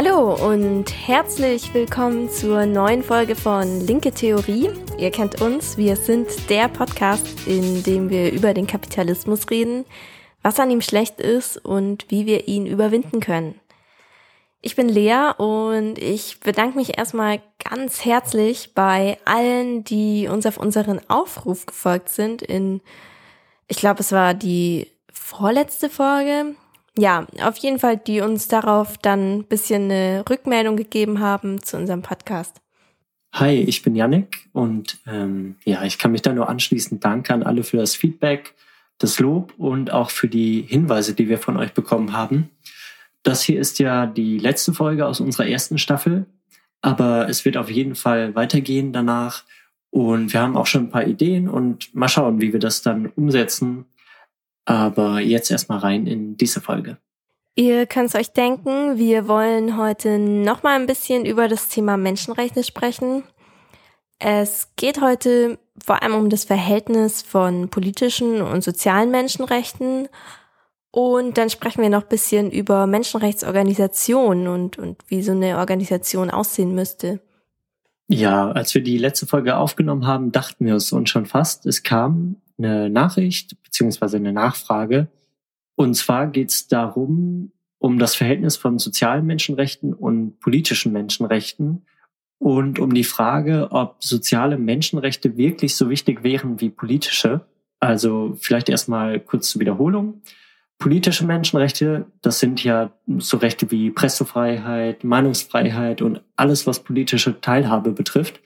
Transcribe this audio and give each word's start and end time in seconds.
Hallo 0.00 0.32
und 0.48 0.84
herzlich 1.08 1.74
willkommen 1.74 2.30
zur 2.30 2.66
neuen 2.66 3.02
Folge 3.02 3.34
von 3.34 3.80
Linke 3.80 4.12
Theorie. 4.12 4.70
Ihr 4.96 5.10
kennt 5.10 5.40
uns, 5.40 5.76
wir 5.76 5.96
sind 5.96 6.28
der 6.48 6.68
Podcast, 6.68 7.26
in 7.48 7.82
dem 7.82 8.08
wir 8.08 8.30
über 8.30 8.54
den 8.54 8.68
Kapitalismus 8.68 9.50
reden, 9.50 9.84
was 10.40 10.60
an 10.60 10.70
ihm 10.70 10.82
schlecht 10.82 11.20
ist 11.20 11.56
und 11.56 12.08
wie 12.12 12.26
wir 12.26 12.46
ihn 12.46 12.64
überwinden 12.64 13.18
können. 13.18 13.58
Ich 14.60 14.76
bin 14.76 14.88
Lea 14.88 15.32
und 15.36 15.98
ich 15.98 16.38
bedanke 16.38 16.78
mich 16.78 16.96
erstmal 16.96 17.42
ganz 17.68 18.04
herzlich 18.04 18.74
bei 18.74 19.18
allen, 19.24 19.82
die 19.82 20.28
uns 20.28 20.46
auf 20.46 20.58
unseren 20.58 21.00
Aufruf 21.10 21.66
gefolgt 21.66 22.10
sind 22.10 22.40
in, 22.40 22.82
ich 23.66 23.78
glaube, 23.78 23.98
es 23.98 24.12
war 24.12 24.34
die 24.34 24.92
vorletzte 25.12 25.90
Folge, 25.90 26.54
ja, 26.98 27.26
auf 27.42 27.56
jeden 27.58 27.78
Fall, 27.78 27.96
die 27.96 28.20
uns 28.20 28.48
darauf 28.48 28.98
dann 28.98 29.38
ein 29.38 29.44
bisschen 29.44 29.84
eine 29.84 30.24
Rückmeldung 30.28 30.76
gegeben 30.76 31.20
haben 31.20 31.62
zu 31.62 31.76
unserem 31.76 32.02
Podcast. 32.02 32.60
Hi, 33.32 33.54
ich 33.54 33.82
bin 33.82 33.94
Yannick 33.94 34.48
und 34.52 34.98
ähm, 35.06 35.56
ja, 35.64 35.84
ich 35.84 35.98
kann 35.98 36.10
mich 36.10 36.22
da 36.22 36.32
nur 36.32 36.48
anschließen. 36.48 36.98
Danke 36.98 37.34
an 37.34 37.44
alle 37.44 37.62
für 37.62 37.76
das 37.76 37.94
Feedback, 37.94 38.54
das 38.98 39.20
Lob 39.20 39.54
und 39.58 39.92
auch 39.92 40.10
für 40.10 40.28
die 40.28 40.62
Hinweise, 40.62 41.14
die 41.14 41.28
wir 41.28 41.38
von 41.38 41.56
euch 41.56 41.72
bekommen 41.72 42.14
haben. 42.14 42.50
Das 43.22 43.42
hier 43.42 43.60
ist 43.60 43.78
ja 43.78 44.06
die 44.06 44.38
letzte 44.38 44.72
Folge 44.72 45.06
aus 45.06 45.20
unserer 45.20 45.46
ersten 45.46 45.78
Staffel, 45.78 46.26
aber 46.80 47.28
es 47.28 47.44
wird 47.44 47.56
auf 47.56 47.70
jeden 47.70 47.94
Fall 47.94 48.34
weitergehen 48.34 48.92
danach. 48.92 49.44
Und 49.90 50.32
wir 50.32 50.40
haben 50.40 50.56
auch 50.56 50.66
schon 50.66 50.84
ein 50.84 50.90
paar 50.90 51.06
Ideen 51.06 51.48
und 51.48 51.94
mal 51.94 52.08
schauen, 52.08 52.40
wie 52.40 52.52
wir 52.52 52.60
das 52.60 52.82
dann 52.82 53.06
umsetzen 53.06 53.86
aber 54.68 55.20
jetzt 55.20 55.50
erstmal 55.50 55.78
rein 55.78 56.06
in 56.06 56.36
diese 56.36 56.60
Folge. 56.60 56.98
Ihr 57.54 57.86
könnt 57.86 58.10
es 58.10 58.14
euch 58.14 58.32
denken, 58.32 58.98
wir 58.98 59.26
wollen 59.26 59.78
heute 59.78 60.18
nochmal 60.18 60.78
ein 60.78 60.86
bisschen 60.86 61.24
über 61.24 61.48
das 61.48 61.68
Thema 61.68 61.96
Menschenrechte 61.96 62.62
sprechen. 62.62 63.22
Es 64.18 64.68
geht 64.76 65.00
heute 65.00 65.58
vor 65.82 66.02
allem 66.02 66.14
um 66.16 66.28
das 66.28 66.44
Verhältnis 66.44 67.22
von 67.22 67.70
politischen 67.70 68.42
und 68.42 68.62
sozialen 68.62 69.10
Menschenrechten. 69.10 70.08
Und 70.90 71.38
dann 71.38 71.48
sprechen 71.48 71.80
wir 71.80 71.88
noch 71.88 72.02
ein 72.02 72.08
bisschen 72.08 72.50
über 72.50 72.86
Menschenrechtsorganisationen 72.86 74.48
und, 74.48 74.78
und 74.78 74.98
wie 75.08 75.22
so 75.22 75.32
eine 75.32 75.56
Organisation 75.56 76.28
aussehen 76.28 76.74
müsste. 76.74 77.20
Ja, 78.06 78.50
als 78.50 78.74
wir 78.74 78.82
die 78.82 78.98
letzte 78.98 79.26
Folge 79.26 79.56
aufgenommen 79.56 80.06
haben, 80.06 80.30
dachten 80.30 80.66
wir 80.66 80.74
es 80.74 80.92
uns 80.92 81.08
schon 81.08 81.24
fast. 81.24 81.64
Es 81.64 81.82
kam 81.82 82.36
eine 82.58 82.90
Nachricht 82.90 83.62
beziehungsweise 83.62 84.16
eine 84.16 84.32
Nachfrage. 84.32 85.08
Und 85.76 85.94
zwar 85.94 86.26
geht 86.26 86.50
es 86.50 86.68
darum, 86.68 87.52
um 87.78 87.98
das 87.98 88.16
Verhältnis 88.16 88.56
von 88.56 88.78
sozialen 88.78 89.24
Menschenrechten 89.26 89.94
und 89.94 90.40
politischen 90.40 90.92
Menschenrechten 90.92 91.86
und 92.38 92.78
um 92.78 92.94
die 92.94 93.04
Frage, 93.04 93.68
ob 93.70 94.02
soziale 94.02 94.58
Menschenrechte 94.58 95.36
wirklich 95.36 95.76
so 95.76 95.88
wichtig 95.90 96.22
wären 96.22 96.60
wie 96.60 96.70
politische. 96.70 97.46
Also 97.80 98.36
vielleicht 98.40 98.68
erstmal 98.68 99.20
kurz 99.20 99.50
zur 99.50 99.60
Wiederholung. 99.60 100.22
Politische 100.78 101.26
Menschenrechte, 101.26 102.06
das 102.22 102.38
sind 102.38 102.62
ja 102.62 102.92
so 103.18 103.36
Rechte 103.38 103.70
wie 103.72 103.90
Pressefreiheit, 103.90 105.02
Meinungsfreiheit 105.02 106.02
und 106.02 106.22
alles, 106.36 106.66
was 106.68 106.84
politische 106.84 107.40
Teilhabe 107.40 107.90
betrifft. 107.90 108.40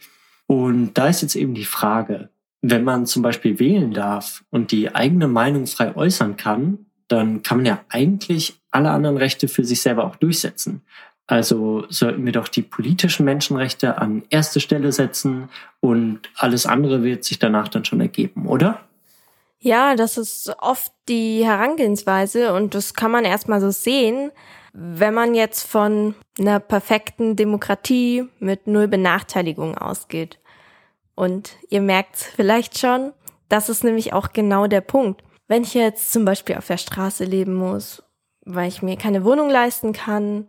Und 0.47 0.95
da 0.95 1.09
ist 1.09 1.21
jetzt 1.21 1.37
eben 1.37 1.55
die 1.55 1.67
Frage, 1.67 2.31
wenn 2.63 2.85
man 2.85 3.07
zum 3.07 3.23
Beispiel 3.23 3.59
wählen 3.59 3.93
darf 3.93 4.45
und 4.51 4.71
die 4.71 4.95
eigene 4.95 5.27
Meinung 5.27 5.67
frei 5.67 5.95
äußern 5.95 6.37
kann, 6.37 6.87
dann 7.09 7.43
kann 7.43 7.59
man 7.59 7.67
ja 7.67 7.81
eigentlich 7.89 8.61
alle 8.71 8.91
anderen 8.91 9.17
Rechte 9.17 9.49
für 9.49 9.65
sich 9.65 9.83
selber 9.83 10.05
auch 10.05 10.17
durchsetzen. 10.17 10.83
Also 11.27 11.85
sollten 11.89 12.25
wir 12.25 12.33
doch 12.33 12.48
die 12.48 12.63
politischen 12.63 13.25
Menschenrechte 13.25 13.98
an 13.98 14.23
erste 14.31 14.61
Stelle 14.61 14.92
setzen 14.92 15.48
und 15.81 16.20
alles 16.36 16.67
andere 16.67 17.03
wird 17.03 17.25
sich 17.25 17.39
danach 17.39 17.69
dann 17.69 17.85
schon 17.85 18.01
ergeben, 18.01 18.47
oder? 18.47 18.81
Ja, 19.59 19.95
das 19.95 20.19
ist 20.19 20.53
oft 20.59 20.92
die 21.09 21.45
Herangehensweise 21.45 22.53
und 22.53 22.75
das 22.75 22.95
kann 22.95 23.11
man 23.11 23.25
erstmal 23.25 23.61
so 23.61 23.70
sehen. 23.70 24.31
Wenn 24.73 25.15
man 25.15 25.35
jetzt 25.35 25.67
von 25.67 26.15
einer 26.39 26.59
perfekten 26.61 27.36
Demokratie 27.36 28.25
mit 28.39 28.67
null 28.67 28.89
Benachteiligung 28.89 29.77
ausgeht. 29.79 30.39
Und 31.14 31.56
ihr 31.68 31.80
merkt 31.80 32.17
vielleicht 32.17 32.78
schon, 32.78 33.12
das 33.48 33.68
ist 33.68 33.84
nämlich 33.84 34.12
auch 34.12 34.33
genau 34.33 34.67
der 34.67 34.80
Punkt. 34.80 35.23
Wenn 35.46 35.62
ich 35.62 35.74
jetzt 35.74 36.12
zum 36.12 36.24
Beispiel 36.24 36.56
auf 36.56 36.67
der 36.67 36.78
Straße 36.78 37.24
leben 37.24 37.55
muss, 37.55 38.02
weil 38.45 38.68
ich 38.68 38.83
mir 38.83 38.96
keine 38.96 39.24
Wohnung 39.24 39.50
leisten 39.50 39.92
kann, 39.92 40.48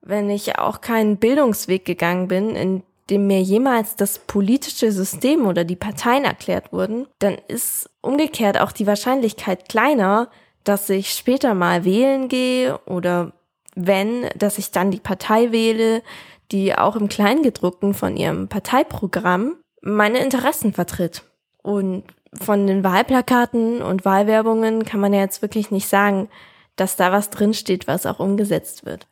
wenn 0.00 0.30
ich 0.30 0.58
auch 0.58 0.80
keinen 0.80 1.16
Bildungsweg 1.16 1.84
gegangen 1.84 2.28
bin, 2.28 2.54
in 2.54 2.82
dem 3.10 3.26
mir 3.26 3.40
jemals 3.40 3.96
das 3.96 4.18
politische 4.20 4.92
System 4.92 5.46
oder 5.46 5.64
die 5.64 5.76
Parteien 5.76 6.24
erklärt 6.24 6.72
wurden, 6.72 7.06
dann 7.18 7.36
ist 7.48 7.90
umgekehrt 8.00 8.60
auch 8.60 8.72
die 8.72 8.86
Wahrscheinlichkeit 8.86 9.68
kleiner, 9.68 10.28
dass 10.64 10.88
ich 10.90 11.10
später 11.10 11.54
mal 11.54 11.84
wählen 11.84 12.28
gehe 12.28 12.78
oder 12.86 13.32
wenn, 13.74 14.28
dass 14.36 14.58
ich 14.58 14.70
dann 14.70 14.90
die 14.90 15.00
Partei 15.00 15.52
wähle, 15.52 16.02
die 16.50 16.74
auch 16.76 16.96
im 16.96 17.08
Kleingedruckten 17.08 17.94
von 17.94 18.16
ihrem 18.16 18.48
Parteiprogramm 18.48 19.56
meine 19.86 20.18
Interessen 20.18 20.72
vertritt. 20.72 21.22
Und 21.62 22.04
von 22.32 22.66
den 22.66 22.84
Wahlplakaten 22.84 23.82
und 23.82 24.04
Wahlwerbungen 24.04 24.84
kann 24.84 25.00
man 25.00 25.14
ja 25.14 25.20
jetzt 25.20 25.42
wirklich 25.42 25.70
nicht 25.70 25.88
sagen, 25.88 26.28
dass 26.74 26.96
da 26.96 27.12
was 27.12 27.30
drinsteht, 27.30 27.86
was 27.86 28.04
auch 28.04 28.20
umgesetzt 28.20 28.84
wird. 28.84 29.06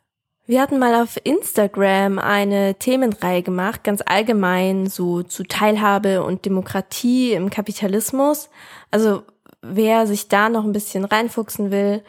Wir 0.45 0.61
hatten 0.61 0.77
mal 0.77 1.01
auf 1.01 1.17
Instagram 1.23 2.19
eine 2.19 2.75
Themenreihe 2.75 3.41
gemacht, 3.41 3.83
ganz 3.83 4.03
allgemein, 4.05 4.85
so 4.85 5.23
zu 5.23 5.43
Teilhabe 5.43 6.23
und 6.23 6.45
Demokratie 6.45 7.33
im 7.33 7.49
Kapitalismus. 7.49 8.49
Also 8.91 9.23
wer 9.63 10.05
sich 10.05 10.27
da 10.27 10.49
noch 10.49 10.63
ein 10.63 10.73
bisschen 10.73 11.03
reinfuchsen 11.03 11.71
will, 11.71 12.03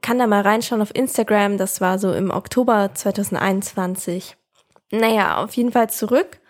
kann 0.00 0.18
da 0.18 0.26
mal 0.26 0.40
reinschauen 0.40 0.82
auf 0.82 0.94
Instagram. 0.94 1.56
Das 1.56 1.80
war 1.80 2.00
so 2.00 2.12
im 2.12 2.32
Oktober 2.32 2.90
2021. 2.94 4.36
Naja, 4.90 5.42
auf 5.42 5.54
jeden 5.54 5.70
Fall 5.70 5.88
zurück. 5.88 6.40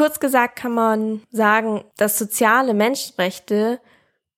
Kurz 0.00 0.18
gesagt 0.18 0.56
kann 0.56 0.72
man 0.72 1.20
sagen, 1.30 1.84
dass 1.98 2.18
soziale 2.18 2.72
Menschenrechte 2.72 3.80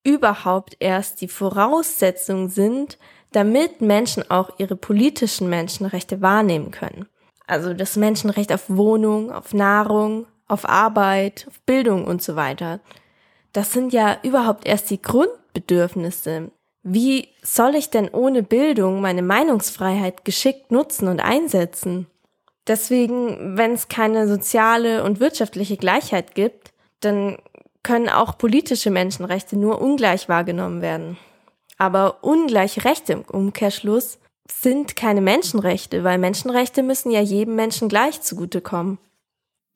überhaupt 0.03 0.75
erst 0.81 1.21
die 1.21 1.29
Voraussetzung 1.29 2.49
sind, 2.49 2.97
damit 3.31 3.79
Menschen 3.79 4.29
auch 4.29 4.59
ihre 4.59 4.75
politischen 4.75 5.49
Menschenrechte 5.49 6.21
wahrnehmen 6.21 6.71
können. 6.71 7.07
Also 7.47 7.73
das 7.73 7.95
Menschenrecht 7.95 8.51
auf 8.51 8.65
Wohnung, 8.67 9.31
auf 9.31 9.53
Nahrung, 9.53 10.27
auf 10.49 10.67
Arbeit, 10.67 11.45
auf 11.47 11.61
Bildung 11.61 12.07
und 12.07 12.21
so 12.21 12.35
weiter. 12.35 12.81
Das 13.53 13.71
sind 13.71 13.93
ja 13.93 14.17
überhaupt 14.21 14.67
erst 14.67 14.89
die 14.89 15.01
Grundbedürfnisse. 15.01 16.51
Wie 16.81 17.29
soll 17.41 17.75
ich 17.75 17.89
denn 17.89 18.09
ohne 18.09 18.43
Bildung 18.43 18.99
meine 18.99 19.21
Meinungsfreiheit 19.21 20.25
geschickt 20.25 20.73
nutzen 20.73 21.07
und 21.07 21.21
einsetzen? 21.21 22.07
Deswegen, 22.67 23.57
wenn 23.57 23.71
es 23.71 23.89
keine 23.89 24.27
soziale 24.27 25.03
und 25.03 25.19
wirtschaftliche 25.19 25.77
Gleichheit 25.77 26.35
gibt, 26.35 26.71
dann 27.01 27.37
können 27.83 28.07
auch 28.07 28.37
politische 28.37 28.89
Menschenrechte 28.89 29.57
nur 29.57 29.81
ungleich 29.81 30.29
wahrgenommen 30.29 30.81
werden. 30.81 31.17
Aber 31.77 32.23
ungleiche 32.23 32.85
Rechte 32.85 33.13
im 33.13 33.21
Umkehrschluss 33.21 34.19
sind 34.49 34.95
keine 34.95 35.21
Menschenrechte, 35.21 36.03
weil 36.03 36.17
Menschenrechte 36.17 36.83
müssen 36.83 37.11
ja 37.11 37.21
jedem 37.21 37.55
Menschen 37.55 37.89
gleich 37.89 38.21
zugutekommen. 38.21 38.97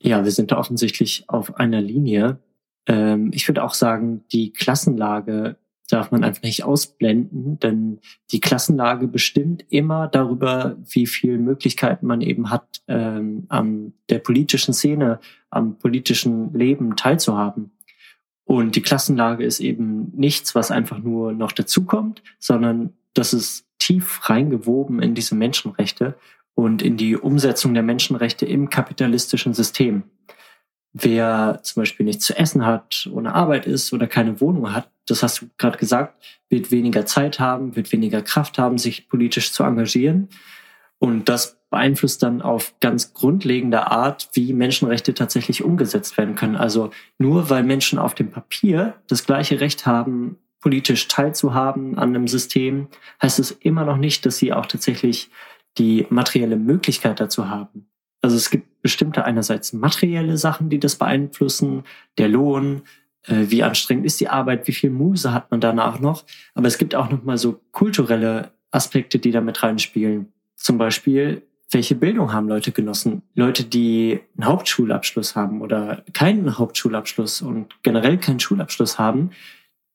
Ja, 0.02 0.24
wir 0.24 0.32
sind 0.32 0.52
da 0.52 0.58
offensichtlich 0.58 1.26
auf 1.28 1.56
einer 1.56 1.82
Linie. 1.82 2.40
Ähm, 2.86 3.32
ich 3.34 3.48
würde 3.48 3.64
auch 3.64 3.74
sagen, 3.74 4.24
die 4.32 4.54
Klassenlage 4.54 5.58
darf 5.88 6.12
man 6.12 6.24
einfach 6.24 6.44
nicht 6.44 6.64
ausblenden, 6.64 7.60
denn 7.60 8.00
die 8.32 8.42
Klassenlage 8.42 9.08
bestimmt 9.08 9.66
immer 9.70 10.08
darüber, 10.08 10.78
wie 10.86 11.08
viel 11.08 11.38
Möglichkeiten 11.38 12.08
man 12.08 12.22
eben 12.22 12.50
hat, 12.50 12.82
ähm, 12.88 13.46
an 13.50 13.94
der 14.10 14.20
politischen 14.20 14.74
Szene, 14.74 15.20
am 15.50 15.78
politischen 15.78 16.54
Leben 16.54 16.96
teilzuhaben. 16.96 17.72
Und 18.44 18.76
die 18.76 18.82
Klassenlage 18.82 19.44
ist 19.44 19.60
eben 19.60 20.12
nichts, 20.16 20.56
was 20.56 20.72
einfach 20.72 21.00
nur 21.00 21.34
noch 21.34 21.52
dazukommt, 21.52 22.22
sondern 22.40 22.94
das 23.14 23.34
ist 23.34 23.66
tief 23.80 24.30
reingewoben 24.30 25.02
in 25.02 25.16
diese 25.16 25.36
Menschenrechte 25.36 26.16
und 26.54 26.82
in 26.82 26.98
die 26.98 27.16
Umsetzung 27.16 27.74
der 27.74 27.84
Menschenrechte 27.84 28.46
im 28.46 28.70
kapitalistischen 28.70 29.54
System. 29.54 30.04
Wer 31.00 31.60
zum 31.62 31.82
Beispiel 31.82 32.06
nichts 32.06 32.26
zu 32.26 32.38
essen 32.38 32.66
hat, 32.66 33.08
ohne 33.12 33.36
Arbeit 33.36 33.68
ist 33.68 33.94
oder 33.94 34.08
keine 34.08 34.42
Wohnung 34.42 34.74
hat, 34.74 34.90
das 35.06 35.22
hast 35.22 35.42
du 35.42 35.46
gerade 35.58 35.78
gesagt, 35.78 36.24
wird 36.50 36.72
weniger 36.72 37.06
Zeit 37.06 37.40
haben, 37.40 37.76
wird 37.76 37.92
weniger 37.92 38.22
Kraft 38.22 38.58
haben, 38.58 38.78
sich 38.78 39.08
politisch 39.08 39.52
zu 39.52 39.64
engagieren. 39.64 40.30
Und 40.98 41.30
das 41.30 41.60
beeinflusst 41.70 42.24
dann 42.24 42.42
auf 42.42 42.74
ganz 42.80 43.14
grundlegender 43.14 43.92
Art, 43.92 44.30
wie 44.34 44.54
Menschenrechte 44.54 45.14
tatsächlich 45.14 45.64
umgesetzt 45.64 46.18
werden 46.18 46.36
können. 46.36 46.56
Also 46.56 46.90
nur 47.20 47.50
weil 47.50 47.64
Menschen 47.64 48.00
auf 48.00 48.16
dem 48.16 48.32
Papier 48.32 48.96
das 49.08 49.26
gleiche 49.26 49.60
Recht 49.60 49.86
haben, 49.86 50.38
politisch 50.60 51.08
teilzuhaben 51.08 51.98
an 51.98 52.10
einem 52.10 52.28
System, 52.28 52.88
heißt 53.22 53.38
es 53.40 53.52
immer 53.52 53.86
noch 53.86 53.98
nicht, 53.98 54.26
dass 54.26 54.38
sie 54.38 54.54
auch 54.54 54.66
tatsächlich 54.66 55.30
die 55.78 56.08
materielle 56.10 56.56
Möglichkeit 56.56 57.20
dazu 57.20 57.50
haben. 57.50 57.88
Also 58.22 58.36
es 58.36 58.50
gibt 58.50 58.67
bestimmte 58.82 59.26
einerseits 59.26 59.74
materielle 59.74 60.38
Sachen, 60.38 60.70
die 60.70 60.80
das 60.80 60.96
beeinflussen, 60.96 61.84
der 62.18 62.30
Lohn, 62.30 62.84
äh, 63.24 63.46
wie 63.48 63.64
anstrengend 63.64 64.06
ist 64.06 64.20
die 64.20 64.30
Arbeit, 64.30 64.68
wie 64.68 64.74
viel 64.74 64.90
Muse 64.90 65.34
hat 65.34 65.52
man 65.52 65.62
danach 65.62 66.00
noch. 66.00 66.26
Aber 66.54 66.68
es 66.68 66.78
gibt 66.78 66.96
auch 66.96 67.10
noch 67.10 67.24
mal 67.24 67.38
so 67.38 67.60
kulturelle 67.72 68.52
Aspekte, 68.72 69.20
die 69.20 69.32
da 69.32 69.42
mit 69.42 69.62
reinspielen. 69.62 70.32
Zum 70.56 70.78
Beispiel, 70.78 71.44
welche 71.70 71.96
Bildung 71.96 72.32
haben 72.32 72.48
Leute 72.48 72.72
genossen? 72.72 73.24
Leute, 73.36 73.66
die 73.66 74.22
einen 74.38 74.48
Hauptschulabschluss 74.48 75.36
haben 75.36 75.62
oder 75.62 76.04
keinen 76.14 76.58
Hauptschulabschluss 76.58 77.42
und 77.42 77.76
generell 77.84 78.18
keinen 78.18 78.40
Schulabschluss 78.40 78.98
haben, 78.98 79.32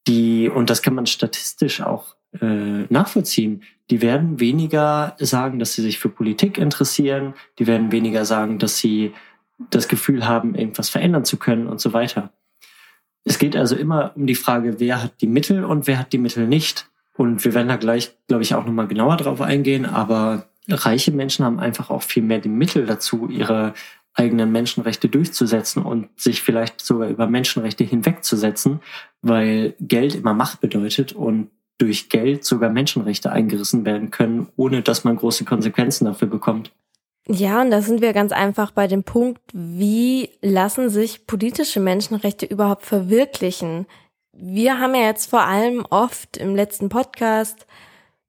die, 0.07 0.49
und 0.49 0.69
das 0.69 0.83
kann 0.83 0.95
man 0.95 1.07
statistisch 1.07 1.81
auch 1.81 2.17
äh, 2.41 2.87
nachvollziehen, 2.89 3.63
die 3.91 4.01
werden 4.01 4.41
weniger 4.41 5.17
sagen, 5.19 5.59
dass 5.59 5.75
sie 5.75 5.83
sich 5.83 5.99
für 5.99 6.09
Politik 6.09 6.59
interessieren, 6.59 7.35
die 7.59 7.67
werden 7.67 7.93
weniger 7.93 8.25
sagen, 8.25 8.59
dass 8.59 8.79
sie 8.79 9.13
das 9.71 9.89
Gefühl 9.89 10.27
haben, 10.27 10.55
irgendwas 10.55 10.89
verändern 10.89 11.25
zu 11.25 11.37
können 11.37 11.67
und 11.67 11.81
so 11.81 11.93
weiter. 11.93 12.33
Es 13.25 13.39
geht 13.39 13.55
also 13.55 13.77
immer 13.77 14.13
um 14.17 14.27
die 14.27 14.35
Frage, 14.35 14.81
wer 14.81 15.03
hat 15.03 15.21
die 15.21 15.27
Mittel 15.27 15.65
und 15.65 15.87
wer 15.87 15.99
hat 15.99 16.13
die 16.13 16.19
Mittel 16.19 16.49
nicht. 16.49 16.89
Und 17.17 17.45
wir 17.45 17.55
werden 17.55 17.69
da 17.69 17.77
gleich, 17.77 18.17
glaube 18.27 18.43
ich, 18.43 18.55
auch 18.55 18.65
nochmal 18.65 18.89
genauer 18.89 19.17
drauf 19.17 19.41
eingehen, 19.41 19.85
aber 19.85 20.49
reiche 20.69 21.13
Menschen 21.13 21.45
haben 21.45 21.61
einfach 21.61 21.91
auch 21.91 22.03
viel 22.03 22.23
mehr 22.23 22.39
die 22.39 22.49
Mittel 22.49 22.87
dazu, 22.87 23.29
ihre 23.29 23.75
eigenen 24.15 24.53
Menschenrechte 24.53 25.09
durchzusetzen 25.09 25.83
und 25.83 26.09
sich 26.21 26.43
vielleicht 26.43 26.81
sogar 26.81 27.09
über 27.09 27.27
Menschenrechte 27.27 27.85
hinwegzusetzen, 27.85 28.81
weil 29.23 29.75
Geld 29.81 30.15
immer 30.15 30.35
Macht 30.35 30.61
bedeutet 30.61 31.13
und 31.13 31.51
durch 31.79 32.09
Geld 32.09 32.45
sogar 32.45 32.71
Menschenrechte 32.71 33.33
eingerissen 33.33 33.85
werden 33.85 34.11
können, 34.11 34.49
ohne 34.57 34.83
dass 34.83 35.05
man 35.05 35.17
große 35.17 35.45
Konsequenzen 35.45 36.05
dafür 36.05 36.29
bekommt. 36.29 36.73
Ja, 37.29 37.61
und 37.61 37.71
da 37.71 37.83
sind 37.83 38.01
wir 38.01 38.13
ganz 38.13 38.33
einfach 38.33 38.73
bei 38.73 38.89
dem 38.89 39.05
Punkt, 39.05 39.41
wie 39.53 40.31
lassen 40.41 40.91
sich 40.91 41.27
politische 41.27 41.79
Menschenrechte 41.79 42.47
überhaupt 42.47 42.85
verwirklichen? 42.85 43.87
Wir 44.33 44.81
haben 44.81 44.95
ja 44.95 45.03
jetzt 45.03 45.31
vor 45.31 45.43
allem 45.43 45.87
oft 45.89 46.37
im 46.37 46.57
letzten 46.57 46.89
Podcast 46.89 47.67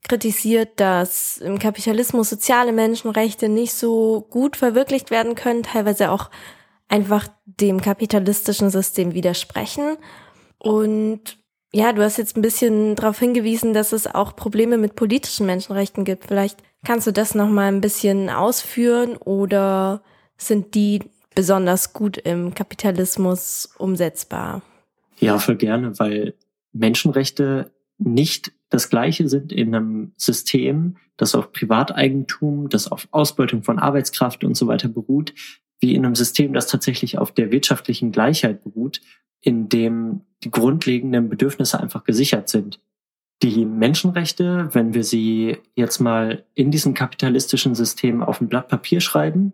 kritisiert, 0.04 0.80
dass 0.80 1.38
im 1.38 1.60
Kapitalismus 1.60 2.30
soziale 2.30 2.72
Menschenrechte 2.72 3.50
nicht 3.50 3.74
so 3.74 4.28
gut 4.30 4.57
verwirklicht 4.57 5.12
werden 5.12 5.34
können, 5.34 5.63
teilweise 5.63 6.12
auch 6.12 6.30
einfach 6.88 7.28
dem 7.46 7.81
kapitalistischen 7.81 8.69
System 8.69 9.13
widersprechen. 9.13 9.98
Und 10.60 11.38
ja, 11.74 11.92
du 11.92 12.04
hast 12.04 12.18
jetzt 12.18 12.38
ein 12.38 12.44
bisschen 12.44 12.96
darauf 12.96 13.18
hingewiesen, 13.20 13.74
dass 13.74 13.94
es 13.94 14.08
auch 14.08 14.36
Probleme 14.36 14.78
mit 14.78 14.96
politischen 14.96 15.48
Menschenrechten 15.48 16.06
gibt. 16.06 16.25
Vielleicht 16.25 16.62
kannst 16.86 17.08
du 17.08 17.12
das 17.12 17.34
noch 17.34 17.50
mal 17.50 17.68
ein 17.68 17.81
bisschen 17.81 18.30
ausführen 18.30 19.18
oder 19.18 20.04
sind 20.38 20.75
die 20.75 21.02
besonders 21.34 21.94
gut 21.94 22.18
im 22.18 22.54
Kapitalismus 22.54 23.74
umsetzbar? 23.78 24.62
Ja, 25.20 25.40
voll 25.40 25.56
gerne, 25.56 25.98
weil 25.98 26.36
Menschenrechte 26.74 27.72
nicht 27.98 28.52
das 28.70 28.90
Gleiche 28.90 29.28
sind 29.28 29.52
in 29.52 29.74
einem 29.74 30.14
System, 30.18 30.98
das 31.18 31.34
auf 31.34 31.52
Privateigentum, 31.52 32.70
das 32.70 32.92
auf 32.92 33.08
Ausbeutung 33.12 33.64
von 33.64 33.80
Arbeitskraft 33.80 34.44
und 34.44 34.56
so 34.56 34.68
weiter 34.68 34.90
beruht, 34.90 35.34
wie 35.80 35.96
in 35.96 36.06
einem 36.06 36.16
System, 36.16 36.54
das 36.54 36.68
tatsächlich 36.68 37.18
auf 37.18 37.31
der 37.31 37.52
wirtschaftlichen 37.52 38.12
Gleichheit 38.12 38.64
beruht, 38.64 39.02
in 39.44 39.69
dem 39.69 40.22
die 40.44 40.51
grundlegenden 40.51 41.30
Bedürfnisse 41.30 41.80
einfach 41.80 42.04
gesichert 42.04 42.50
sind. 42.50 42.80
Die 43.44 43.66
Menschenrechte, 43.66 44.69
wenn 44.74 44.94
wir 44.94 45.04
sie 45.04 45.57
jetzt 45.75 46.00
mal 46.00 46.45
in 46.56 46.72
diesem 46.72 46.94
kapitalistischen 46.94 47.75
System 47.75 48.24
auf 48.24 48.42
ein 48.42 48.48
Blatt 48.48 48.69
Papier 48.69 49.01
schreiben, 49.01 49.54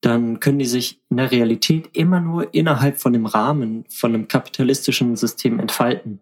dann 0.00 0.40
können 0.40 0.58
die 0.58 0.66
sich 0.66 1.00
in 1.10 1.16
der 1.16 1.32
Realität 1.32 1.90
immer 1.92 2.20
nur 2.20 2.54
innerhalb 2.54 2.98
von 2.98 3.12
dem 3.12 3.26
Rahmen 3.26 3.84
von 3.88 4.14
einem 4.14 4.28
kapitalistischen 4.28 5.16
System 5.16 5.58
entfalten. 5.58 6.20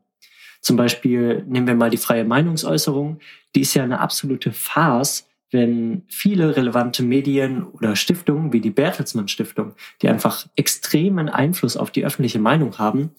Zum 0.61 0.77
Beispiel 0.77 1.45
nehmen 1.47 1.67
wir 1.67 1.75
mal 1.75 1.91
die 1.91 1.99
freie 1.99 2.25
Meinungsäußerung. 2.25 3.21
Die 3.55 3.61
ist 3.61 3.75
ja 3.75 3.83
eine 3.83 4.00
absolute 4.00 4.53
Farce, 4.53 5.29
wenn 5.55 6.03
viele 6.09 6.56
relevante 6.56 7.05
Medien 7.05 7.62
oder 7.62 7.95
Stiftungen 7.95 8.53
wie 8.53 8.61
die 8.61 8.73
Bertelsmann 8.73 9.29
Stiftung, 9.29 9.75
die 10.03 10.09
einfach 10.09 10.49
extremen 10.56 11.29
Einfluss 11.29 11.77
auf 11.77 11.93
die 11.93 12.05
öffentliche 12.05 12.41
Meinung 12.41 12.77
haben, 12.79 13.12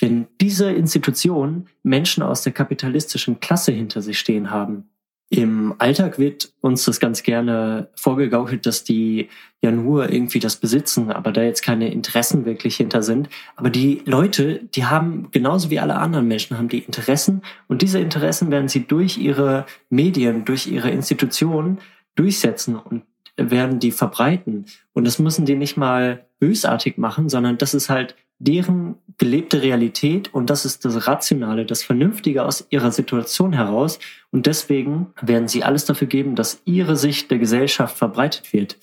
wenn 0.00 0.26
diese 0.40 0.72
Institutionen 0.72 1.68
Menschen 1.82 2.22
aus 2.22 2.40
der 2.40 2.52
kapitalistischen 2.52 3.40
Klasse 3.40 3.72
hinter 3.72 4.00
sich 4.00 4.18
stehen 4.18 4.50
haben. 4.50 4.88
Im 5.34 5.74
Alltag 5.78 6.18
wird 6.18 6.52
uns 6.60 6.84
das 6.84 7.00
ganz 7.00 7.22
gerne 7.22 7.88
vorgegaukelt, 7.94 8.66
dass 8.66 8.84
die 8.84 9.30
ja 9.62 9.70
nur 9.70 10.12
irgendwie 10.12 10.40
das 10.40 10.56
besitzen, 10.56 11.10
aber 11.10 11.32
da 11.32 11.42
jetzt 11.42 11.62
keine 11.62 11.90
Interessen 11.90 12.44
wirklich 12.44 12.76
hinter 12.76 13.02
sind. 13.02 13.30
Aber 13.56 13.70
die 13.70 14.02
Leute, 14.04 14.60
die 14.74 14.84
haben 14.84 15.30
genauso 15.30 15.70
wie 15.70 15.80
alle 15.80 15.96
anderen 15.96 16.28
Menschen, 16.28 16.58
haben 16.58 16.68
die 16.68 16.80
Interessen 16.80 17.40
und 17.66 17.80
diese 17.80 17.98
Interessen 17.98 18.50
werden 18.50 18.68
sie 18.68 18.86
durch 18.86 19.16
ihre 19.16 19.64
Medien, 19.88 20.44
durch 20.44 20.66
ihre 20.66 20.90
Institutionen 20.90 21.78
durchsetzen 22.14 22.76
und 22.76 23.04
werden 23.38 23.78
die 23.78 23.92
verbreiten. 23.92 24.66
Und 24.92 25.06
das 25.06 25.18
müssen 25.18 25.46
die 25.46 25.56
nicht 25.56 25.78
mal 25.78 26.26
bösartig 26.40 26.98
machen, 26.98 27.30
sondern 27.30 27.56
das 27.56 27.72
ist 27.72 27.88
halt 27.88 28.16
deren 28.38 28.96
gelebte 29.18 29.62
Realität 29.62 30.34
und 30.34 30.50
das 30.50 30.64
ist 30.64 30.84
das 30.84 31.06
Rationale, 31.06 31.64
das 31.64 31.82
Vernünftige 31.82 32.44
aus 32.44 32.66
ihrer 32.70 32.90
Situation 32.90 33.52
heraus. 33.52 33.98
Und 34.30 34.46
deswegen 34.46 35.12
werden 35.20 35.48
sie 35.48 35.62
alles 35.62 35.84
dafür 35.84 36.08
geben, 36.08 36.34
dass 36.34 36.60
ihre 36.64 36.96
Sicht 36.96 37.30
der 37.30 37.38
Gesellschaft 37.38 37.96
verbreitet 37.96 38.52
wird. 38.52 38.78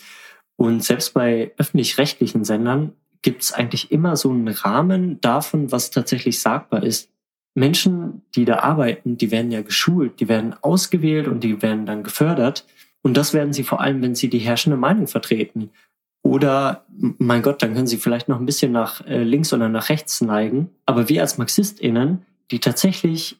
Und 0.55 0.83
selbst 0.83 1.13
bei 1.13 1.51
öffentlich-rechtlichen 1.57 2.45
Sendern 2.45 2.93
gibt 3.21 3.43
es 3.43 3.51
eigentlich 3.51 3.91
immer 3.91 4.15
so 4.15 4.29
einen 4.29 4.47
Rahmen 4.47 5.19
davon, 5.21 5.71
was 5.71 5.91
tatsächlich 5.91 6.39
sagbar 6.39 6.83
ist. 6.83 7.09
Menschen, 7.55 8.21
die 8.35 8.45
da 8.45 8.59
arbeiten, 8.59 9.17
die 9.17 9.31
werden 9.31 9.51
ja 9.51 9.61
geschult, 9.61 10.19
die 10.19 10.29
werden 10.29 10.55
ausgewählt 10.61 11.27
und 11.27 11.43
die 11.43 11.61
werden 11.61 11.85
dann 11.85 12.03
gefördert. 12.03 12.65
Und 13.01 13.17
das 13.17 13.33
werden 13.33 13.53
sie 13.53 13.63
vor 13.63 13.81
allem, 13.81 14.01
wenn 14.01 14.15
sie 14.15 14.29
die 14.29 14.39
herrschende 14.39 14.77
Meinung 14.77 15.07
vertreten. 15.07 15.71
Oder, 16.21 16.85
mein 16.89 17.41
Gott, 17.41 17.63
dann 17.63 17.73
können 17.73 17.87
sie 17.87 17.97
vielleicht 17.97 18.27
noch 18.27 18.39
ein 18.39 18.45
bisschen 18.45 18.71
nach 18.71 19.05
äh, 19.05 19.23
links 19.23 19.53
oder 19.53 19.69
nach 19.69 19.89
rechts 19.89 20.21
neigen. 20.21 20.69
Aber 20.85 21.09
wir 21.09 21.21
als 21.21 21.37
MarxistInnen, 21.37 22.25
die 22.51 22.59
tatsächlich 22.59 23.37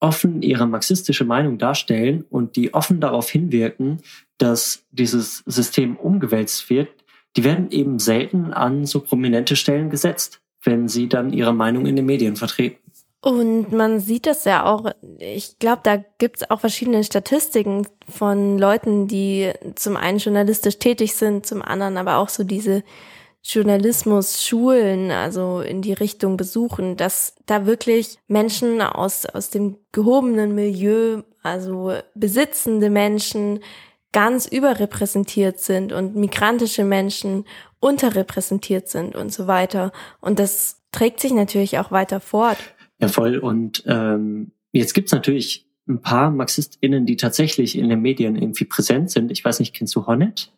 offen 0.00 0.42
ihre 0.42 0.66
marxistische 0.66 1.24
Meinung 1.24 1.58
darstellen 1.58 2.24
und 2.28 2.56
die 2.56 2.74
offen 2.74 3.00
darauf 3.00 3.30
hinwirken, 3.30 4.00
dass 4.38 4.84
dieses 4.90 5.38
System 5.46 5.96
umgewälzt 5.96 6.68
wird, 6.70 6.88
die 7.36 7.44
werden 7.44 7.70
eben 7.70 7.98
selten 7.98 8.52
an 8.52 8.84
so 8.84 9.00
prominente 9.00 9.56
Stellen 9.56 9.90
gesetzt, 9.90 10.40
wenn 10.64 10.88
sie 10.88 11.08
dann 11.08 11.32
ihre 11.32 11.54
Meinung 11.54 11.86
in 11.86 11.96
den 11.96 12.06
Medien 12.06 12.36
vertreten. 12.36 12.81
Und 13.24 13.70
man 13.70 14.00
sieht 14.00 14.26
das 14.26 14.44
ja 14.44 14.64
auch, 14.64 14.90
ich 15.18 15.60
glaube, 15.60 15.82
da 15.84 15.96
gibt's 16.18 16.50
auch 16.50 16.58
verschiedene 16.58 17.04
Statistiken 17.04 17.86
von 18.08 18.58
Leuten, 18.58 19.06
die 19.06 19.52
zum 19.76 19.96
einen 19.96 20.18
journalistisch 20.18 20.80
tätig 20.80 21.14
sind, 21.14 21.46
zum 21.46 21.62
anderen 21.62 21.98
aber 21.98 22.16
auch 22.16 22.28
so 22.28 22.42
diese 22.42 22.82
Journalismus-Schulen, 23.44 25.12
also 25.12 25.60
in 25.60 25.82
die 25.82 25.92
Richtung 25.92 26.36
besuchen, 26.36 26.96
dass 26.96 27.36
da 27.46 27.64
wirklich 27.64 28.18
Menschen 28.26 28.82
aus, 28.82 29.24
aus 29.24 29.50
dem 29.50 29.78
gehobenen 29.92 30.56
Milieu, 30.56 31.22
also 31.44 31.94
besitzende 32.16 32.90
Menschen, 32.90 33.60
ganz 34.10 34.46
überrepräsentiert 34.46 35.60
sind 35.60 35.92
und 35.92 36.16
migrantische 36.16 36.84
Menschen 36.84 37.44
unterrepräsentiert 37.78 38.88
sind 38.88 39.14
und 39.14 39.32
so 39.32 39.46
weiter. 39.46 39.92
Und 40.20 40.40
das 40.40 40.82
trägt 40.90 41.20
sich 41.20 41.32
natürlich 41.32 41.78
auch 41.78 41.92
weiter 41.92 42.18
fort. 42.18 42.58
Ja, 43.02 43.08
voll. 43.08 43.36
Und 43.36 43.82
ähm, 43.86 44.52
jetzt 44.70 44.94
gibt's 44.94 45.10
natürlich 45.10 45.66
ein 45.88 46.00
paar 46.00 46.30
MarxistInnen, 46.30 47.04
die 47.04 47.16
tatsächlich 47.16 47.76
in 47.76 47.88
den 47.88 48.00
Medien 48.00 48.36
irgendwie 48.36 48.64
präsent 48.64 49.10
sind. 49.10 49.32
Ich 49.32 49.44
weiß 49.44 49.58
nicht, 49.58 49.74
kennst 49.74 49.96
du 49.96 50.06
Honnet? 50.06 50.52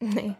Nee. 0.00 0.34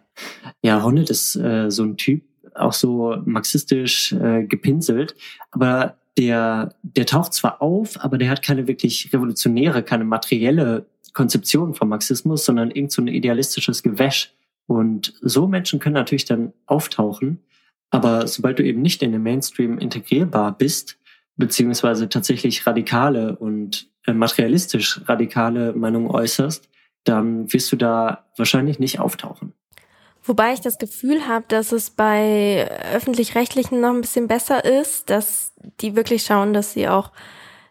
Ja, 0.62 0.82
Honnet 0.84 1.08
ist 1.08 1.34
äh, 1.36 1.70
so 1.70 1.84
ein 1.84 1.96
Typ, 1.96 2.22
auch 2.54 2.74
so 2.74 3.16
marxistisch 3.24 4.12
äh, 4.12 4.44
gepinselt, 4.44 5.14
aber 5.50 5.96
der, 6.18 6.74
der 6.82 7.06
taucht 7.06 7.32
zwar 7.32 7.62
auf, 7.62 7.98
aber 8.04 8.18
der 8.18 8.28
hat 8.28 8.42
keine 8.42 8.68
wirklich 8.68 9.10
revolutionäre, 9.14 9.82
keine 9.82 10.04
materielle 10.04 10.84
Konzeption 11.14 11.72
vom 11.72 11.88
Marxismus, 11.88 12.44
sondern 12.44 12.70
irgend 12.70 12.92
so 12.92 13.00
ein 13.00 13.08
idealistisches 13.08 13.82
Gewäsch. 13.82 14.34
Und 14.66 15.14
so 15.22 15.48
Menschen 15.48 15.80
können 15.80 15.94
natürlich 15.94 16.26
dann 16.26 16.52
auftauchen, 16.66 17.38
aber 17.88 18.26
sobald 18.26 18.58
du 18.58 18.64
eben 18.64 18.82
nicht 18.82 19.02
in 19.02 19.12
den 19.12 19.22
Mainstream 19.22 19.78
integrierbar 19.78 20.56
bist, 20.56 20.98
beziehungsweise 21.36 22.08
tatsächlich 22.08 22.66
radikale 22.66 23.36
und 23.36 23.88
äh, 24.06 24.12
materialistisch 24.12 25.00
radikale 25.06 25.72
Meinungen 25.72 26.10
äußerst, 26.10 26.68
dann 27.04 27.52
wirst 27.52 27.72
du 27.72 27.76
da 27.76 28.26
wahrscheinlich 28.36 28.78
nicht 28.78 29.00
auftauchen. 29.00 29.54
Wobei 30.24 30.52
ich 30.52 30.60
das 30.60 30.78
Gefühl 30.78 31.26
habe, 31.26 31.44
dass 31.48 31.72
es 31.72 31.90
bei 31.90 32.68
öffentlich-rechtlichen 32.94 33.80
noch 33.80 33.90
ein 33.90 34.02
bisschen 34.02 34.28
besser 34.28 34.64
ist, 34.64 35.10
dass 35.10 35.52
die 35.80 35.96
wirklich 35.96 36.22
schauen, 36.22 36.52
dass 36.52 36.72
sie 36.74 36.88
auch 36.88 37.10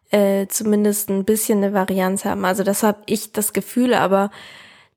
äh, 0.09 0.47
zumindest 0.47 1.09
ein 1.09 1.23
bisschen 1.23 1.59
eine 1.59 1.73
Varianz 1.73 2.25
haben. 2.25 2.43
Also 2.43 2.63
das 2.63 2.83
habe 2.83 3.01
ich 3.05 3.31
das 3.31 3.53
Gefühl, 3.53 3.93
aber 3.93 4.31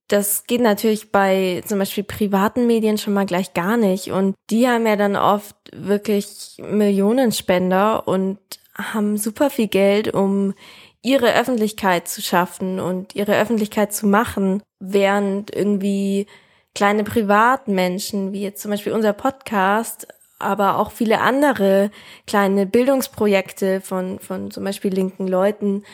das 0.09 0.47
geht 0.47 0.61
natürlich 0.61 1.11
bei 1.13 1.63
zum 1.67 1.79
Beispiel 1.79 2.05
privaten 2.05 2.67
Medien 2.67 2.99
schon 2.99 3.15
mal 3.15 3.27
gleich 3.27 3.55
gar 3.55 3.77
nicht. 3.77 4.11
Und 4.11 4.35
die 4.51 4.69
haben 4.69 4.87
ja 4.87 4.97
dann 4.97 5.17
oft 5.17 5.57
wirklich 5.73 6.57
Millionenspender 6.59 8.07
und 8.07 8.39
haben 8.75 9.17
super 9.17 9.51
viel 9.51 9.69
Geld, 9.69 10.13
um 10.13 10.55
ihre 11.03 11.35
Öffentlichkeit 11.35 12.09
zu 12.09 12.23
schaffen 12.23 12.81
und 12.81 13.15
ihre 13.15 13.39
Öffentlichkeit 13.39 13.93
zu 13.93 14.07
machen, 14.07 14.63
während 14.81 15.55
irgendwie 15.55 16.27
kleine 16.75 17.05
Privatmenschen, 17.05 18.33
wie 18.33 18.43
jetzt 18.43 18.63
zum 18.63 18.71
Beispiel 18.71 18.93
unser 18.93 19.13
Podcast, 19.13 20.09
aber 20.39 20.79
auch 20.79 20.91
viele 20.91 21.21
andere 21.21 21.91
kleine 22.27 22.67
Bildungsprojekte 22.67 23.81
von, 23.81 24.19
von 24.19 24.51
zum 24.51 24.65
Beispiel 24.65 24.93
linken 24.93 25.29
Leuten, 25.29 25.85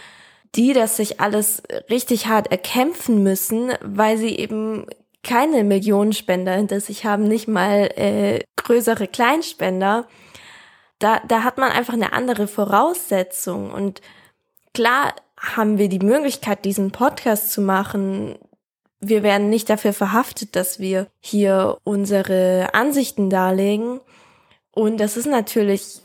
die 0.57 0.73
das 0.73 0.97
sich 0.97 1.21
alles 1.21 1.63
richtig 1.89 2.27
hart 2.27 2.51
erkämpfen 2.51 3.23
müssen, 3.23 3.73
weil 3.83 4.19
sie 4.19 4.37
eben 4.37 4.87
keine 5.23 5.65
Millionenspender 5.65 6.53
hinter 6.55 6.81
sich 6.81 7.05
haben, 7.05 7.25
nicht 7.25 7.47
mal 7.47 7.91
äh, 7.97 8.41
größere 8.57 9.07
Kleinspender. 9.07 10.09
Da, 10.99 11.21
da 11.29 11.45
hat 11.45 11.59
man 11.59 11.71
einfach 11.71 11.95
eine 11.95 12.13
andere 12.13 12.47
Voraussetzung. 12.47 13.71
Und 13.71 14.01
klar 14.75 15.15
haben 15.39 15.79
wir 15.79 15.89
die 15.89 16.05
Möglichkeit, 16.05 16.65
diesen 16.65 16.91
Podcast 16.91 17.53
zu 17.53 17.61
machen. 17.61 18.39
Wir 18.99 19.23
werden 19.23 19.51
nicht 19.51 19.71
dafür 19.71 19.93
verhaftet, 19.93 20.57
dass 20.57 20.79
wir 20.79 21.07
hier 21.21 21.79
unsere 21.85 22.75
Ansichten 22.75 23.31
darlegen. 23.31 24.01
Und 24.73 24.99
das 24.99 25.17
ist 25.17 25.27
natürlich 25.27 26.03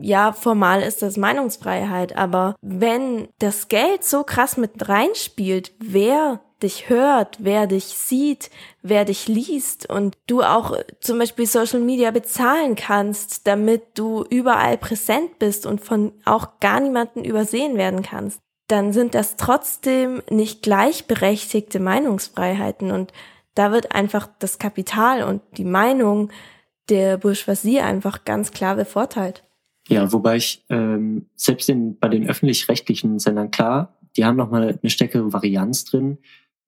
ja, 0.00 0.32
formal 0.32 0.82
ist 0.82 1.02
das 1.02 1.16
Meinungsfreiheit, 1.16 2.16
aber 2.16 2.56
wenn 2.60 3.28
das 3.38 3.68
Geld 3.68 4.04
so 4.04 4.24
krass 4.24 4.56
mit 4.56 4.88
reinspielt, 4.88 5.72
wer 5.78 6.40
dich 6.62 6.88
hört, 6.88 7.38
wer 7.40 7.66
dich 7.66 7.84
sieht, 7.84 8.50
wer 8.82 9.04
dich 9.04 9.28
liest 9.28 9.88
und 9.88 10.16
du 10.26 10.42
auch 10.42 10.76
zum 11.00 11.18
Beispiel 11.18 11.46
Social 11.46 11.80
Media 11.80 12.10
bezahlen 12.10 12.74
kannst, 12.74 13.46
damit 13.46 13.98
du 13.98 14.24
überall 14.30 14.78
präsent 14.78 15.38
bist 15.38 15.66
und 15.66 15.80
von 15.80 16.12
auch 16.24 16.60
gar 16.60 16.80
niemanden 16.80 17.24
übersehen 17.24 17.76
werden 17.76 18.02
kannst, 18.02 18.40
dann 18.68 18.92
sind 18.92 19.14
das 19.14 19.36
trotzdem 19.36 20.22
nicht 20.30 20.62
gleichberechtigte 20.62 21.80
Meinungsfreiheiten 21.80 22.90
und 22.90 23.12
da 23.54 23.70
wird 23.70 23.94
einfach 23.94 24.28
das 24.38 24.58
Kapital 24.58 25.22
und 25.22 25.42
die 25.58 25.64
Meinung 25.64 26.30
der 26.88 27.18
Bourgeoisie 27.18 27.80
einfach 27.80 28.24
ganz 28.24 28.50
klar 28.50 28.74
bevorteilt. 28.74 29.42
Ja, 29.88 30.12
wobei 30.12 30.36
ich 30.36 30.64
ähm, 30.70 31.26
selbst 31.36 31.68
in, 31.68 31.98
bei 31.98 32.08
den 32.08 32.28
öffentlich-rechtlichen 32.28 33.18
Sendern 33.18 33.50
klar, 33.50 33.96
die 34.16 34.24
haben 34.24 34.36
nochmal 34.36 34.78
eine 34.80 34.90
stärkere 34.90 35.32
Varianz 35.32 35.84
drin. 35.84 36.18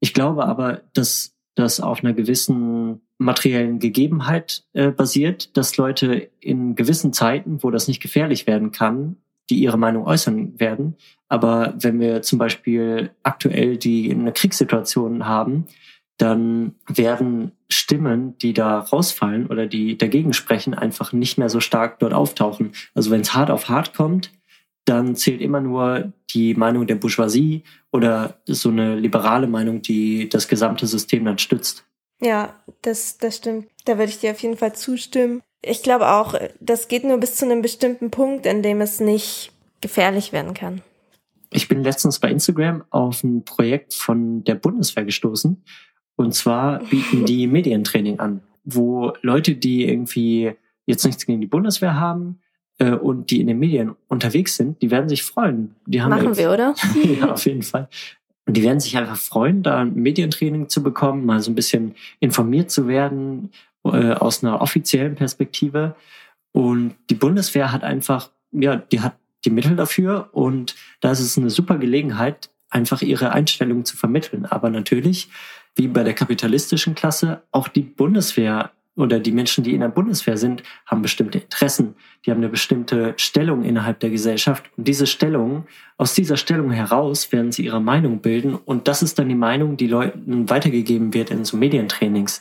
Ich 0.00 0.12
glaube 0.12 0.44
aber, 0.46 0.82
dass 0.92 1.34
das 1.54 1.80
auf 1.80 2.04
einer 2.04 2.12
gewissen 2.12 3.00
materiellen 3.18 3.78
Gegebenheit 3.78 4.64
äh, 4.74 4.90
basiert, 4.90 5.56
dass 5.56 5.76
Leute 5.78 6.28
in 6.40 6.74
gewissen 6.74 7.14
Zeiten, 7.14 7.62
wo 7.62 7.70
das 7.70 7.88
nicht 7.88 8.02
gefährlich 8.02 8.46
werden 8.46 8.72
kann, 8.72 9.16
die 9.48 9.60
ihre 9.60 9.78
Meinung 9.78 10.06
äußern 10.06 10.60
werden. 10.60 10.96
Aber 11.28 11.74
wenn 11.78 11.98
wir 11.98 12.22
zum 12.22 12.38
Beispiel 12.38 13.10
aktuell 13.22 13.78
die 13.78 14.10
eine 14.12 14.32
Kriegssituation 14.32 15.26
haben, 15.26 15.66
dann 16.18 16.74
werden 16.86 17.52
Stimmen, 17.68 18.38
die 18.38 18.52
da 18.54 18.78
rausfallen 18.80 19.46
oder 19.48 19.66
die 19.66 19.98
dagegen 19.98 20.32
sprechen, 20.32 20.74
einfach 20.74 21.12
nicht 21.12 21.36
mehr 21.36 21.50
so 21.50 21.60
stark 21.60 21.98
dort 21.98 22.14
auftauchen. 22.14 22.72
Also 22.94 23.10
wenn 23.10 23.20
es 23.20 23.34
hart 23.34 23.50
auf 23.50 23.68
hart 23.68 23.94
kommt, 23.94 24.30
dann 24.84 25.16
zählt 25.16 25.40
immer 25.40 25.60
nur 25.60 26.12
die 26.32 26.54
Meinung 26.54 26.86
der 26.86 26.94
Bourgeoisie 26.94 27.64
oder 27.92 28.38
so 28.46 28.68
eine 28.68 28.96
liberale 28.96 29.46
Meinung, 29.46 29.82
die 29.82 30.28
das 30.28 30.48
gesamte 30.48 30.86
System 30.86 31.24
dann 31.24 31.38
stützt. 31.38 31.84
Ja, 32.20 32.54
das, 32.82 33.18
das 33.18 33.36
stimmt. 33.36 33.66
Da 33.84 33.98
würde 33.98 34.10
ich 34.10 34.20
dir 34.20 34.30
auf 34.30 34.40
jeden 34.40 34.56
Fall 34.56 34.74
zustimmen. 34.74 35.42
Ich 35.60 35.82
glaube 35.82 36.08
auch, 36.08 36.34
das 36.60 36.88
geht 36.88 37.04
nur 37.04 37.18
bis 37.18 37.34
zu 37.34 37.44
einem 37.44 37.62
bestimmten 37.62 38.10
Punkt, 38.10 38.46
in 38.46 38.62
dem 38.62 38.80
es 38.80 39.00
nicht 39.00 39.52
gefährlich 39.80 40.32
werden 40.32 40.54
kann. 40.54 40.82
Ich 41.50 41.68
bin 41.68 41.82
letztens 41.82 42.18
bei 42.20 42.30
Instagram 42.30 42.84
auf 42.90 43.22
ein 43.22 43.44
Projekt 43.44 43.94
von 43.94 44.44
der 44.44 44.54
Bundeswehr 44.54 45.04
gestoßen 45.04 45.62
und 46.16 46.34
zwar 46.34 46.80
bieten 46.80 47.24
die 47.24 47.46
Medientraining 47.46 48.18
an, 48.18 48.40
wo 48.64 49.12
Leute, 49.22 49.54
die 49.54 49.88
irgendwie 49.88 50.52
jetzt 50.86 51.04
nichts 51.04 51.26
gegen 51.26 51.40
die 51.40 51.46
Bundeswehr 51.46 51.98
haben 51.98 52.40
äh, 52.78 52.92
und 52.92 53.30
die 53.30 53.40
in 53.40 53.46
den 53.46 53.58
Medien 53.58 53.94
unterwegs 54.08 54.56
sind, 54.56 54.80
die 54.82 54.90
werden 54.90 55.08
sich 55.08 55.22
freuen. 55.22 55.74
Die 55.86 56.02
haben 56.02 56.10
Machen 56.10 56.36
wir, 56.36 56.50
oder? 56.50 56.74
ja, 57.20 57.32
auf 57.32 57.44
jeden 57.44 57.62
Fall. 57.62 57.88
Und 58.46 58.56
die 58.56 58.62
werden 58.62 58.80
sich 58.80 58.96
einfach 58.96 59.16
freuen, 59.16 59.62
da 59.62 59.78
ein 59.78 59.94
Medientraining 59.94 60.68
zu 60.68 60.82
bekommen, 60.82 61.26
mal 61.26 61.40
so 61.40 61.50
ein 61.50 61.56
bisschen 61.56 61.94
informiert 62.20 62.70
zu 62.70 62.86
werden 62.86 63.50
äh, 63.84 64.12
aus 64.12 64.42
einer 64.42 64.60
offiziellen 64.60 65.16
Perspektive. 65.16 65.96
Und 66.52 66.94
die 67.10 67.14
Bundeswehr 67.14 67.72
hat 67.72 67.82
einfach, 67.82 68.30
ja, 68.52 68.76
die 68.76 69.00
hat 69.00 69.16
die 69.44 69.50
Mittel 69.50 69.76
dafür 69.76 70.30
und 70.32 70.74
da 71.00 71.12
ist 71.12 71.20
es 71.20 71.36
eine 71.36 71.50
super 71.50 71.76
Gelegenheit, 71.78 72.50
einfach 72.70 73.02
ihre 73.02 73.32
Einstellung 73.32 73.84
zu 73.84 73.96
vermitteln. 73.96 74.46
Aber 74.46 74.70
natürlich 74.70 75.28
wie 75.76 75.88
bei 75.88 76.02
der 76.02 76.14
kapitalistischen 76.14 76.94
Klasse, 76.94 77.42
auch 77.52 77.68
die 77.68 77.82
Bundeswehr 77.82 78.72
oder 78.96 79.20
die 79.20 79.30
Menschen, 79.30 79.62
die 79.62 79.74
in 79.74 79.80
der 79.80 79.88
Bundeswehr 79.88 80.38
sind, 80.38 80.62
haben 80.86 81.02
bestimmte 81.02 81.38
Interessen. 81.38 81.94
Die 82.24 82.30
haben 82.30 82.38
eine 82.38 82.48
bestimmte 82.48 83.12
Stellung 83.18 83.62
innerhalb 83.62 84.00
der 84.00 84.08
Gesellschaft. 84.08 84.64
Und 84.76 84.88
diese 84.88 85.06
Stellung, 85.06 85.66
aus 85.98 86.14
dieser 86.14 86.38
Stellung 86.38 86.70
heraus 86.70 87.30
werden 87.30 87.52
sie 87.52 87.66
ihre 87.66 87.80
Meinung 87.80 88.20
bilden. 88.20 88.54
Und 88.54 88.88
das 88.88 89.02
ist 89.02 89.18
dann 89.18 89.28
die 89.28 89.34
Meinung, 89.34 89.76
die 89.76 89.86
Leuten 89.86 90.48
weitergegeben 90.48 91.12
wird 91.12 91.30
in 91.30 91.44
so 91.44 91.58
Medientrainings. 91.58 92.40